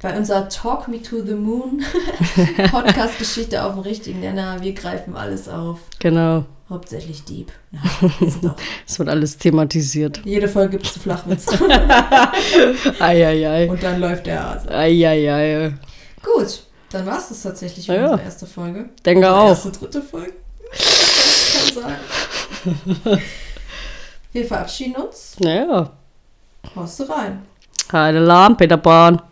[0.00, 1.82] bei unserer Talk Me to the Moon
[2.70, 4.62] Podcast-Geschichte auf dem richtigen Nenner.
[4.62, 5.80] Wir greifen alles auf.
[5.98, 6.44] genau.
[6.70, 7.50] Hauptsächlich Dieb.
[8.42, 8.54] Ja,
[8.86, 10.20] Es wird alles thematisiert.
[10.24, 11.46] Jede Folge gibt es einen Flachwitz.
[13.00, 13.68] Eieiei.
[13.70, 14.70] Und dann läuft der Hase.
[14.70, 15.74] Eieiei.
[16.22, 18.02] Gut, dann war es das tatsächlich für Ja.
[18.10, 18.90] unsere erste Folge.
[19.04, 19.48] Denke Unsere auch.
[19.48, 20.32] Erste, dritte Folge.
[21.52, 23.20] Kann sagen.
[24.32, 25.36] Wir verabschieden uns.
[25.40, 25.90] Ja.
[26.76, 27.42] Haust du rein.
[27.88, 29.22] Keine Lampe, Peter Bahn.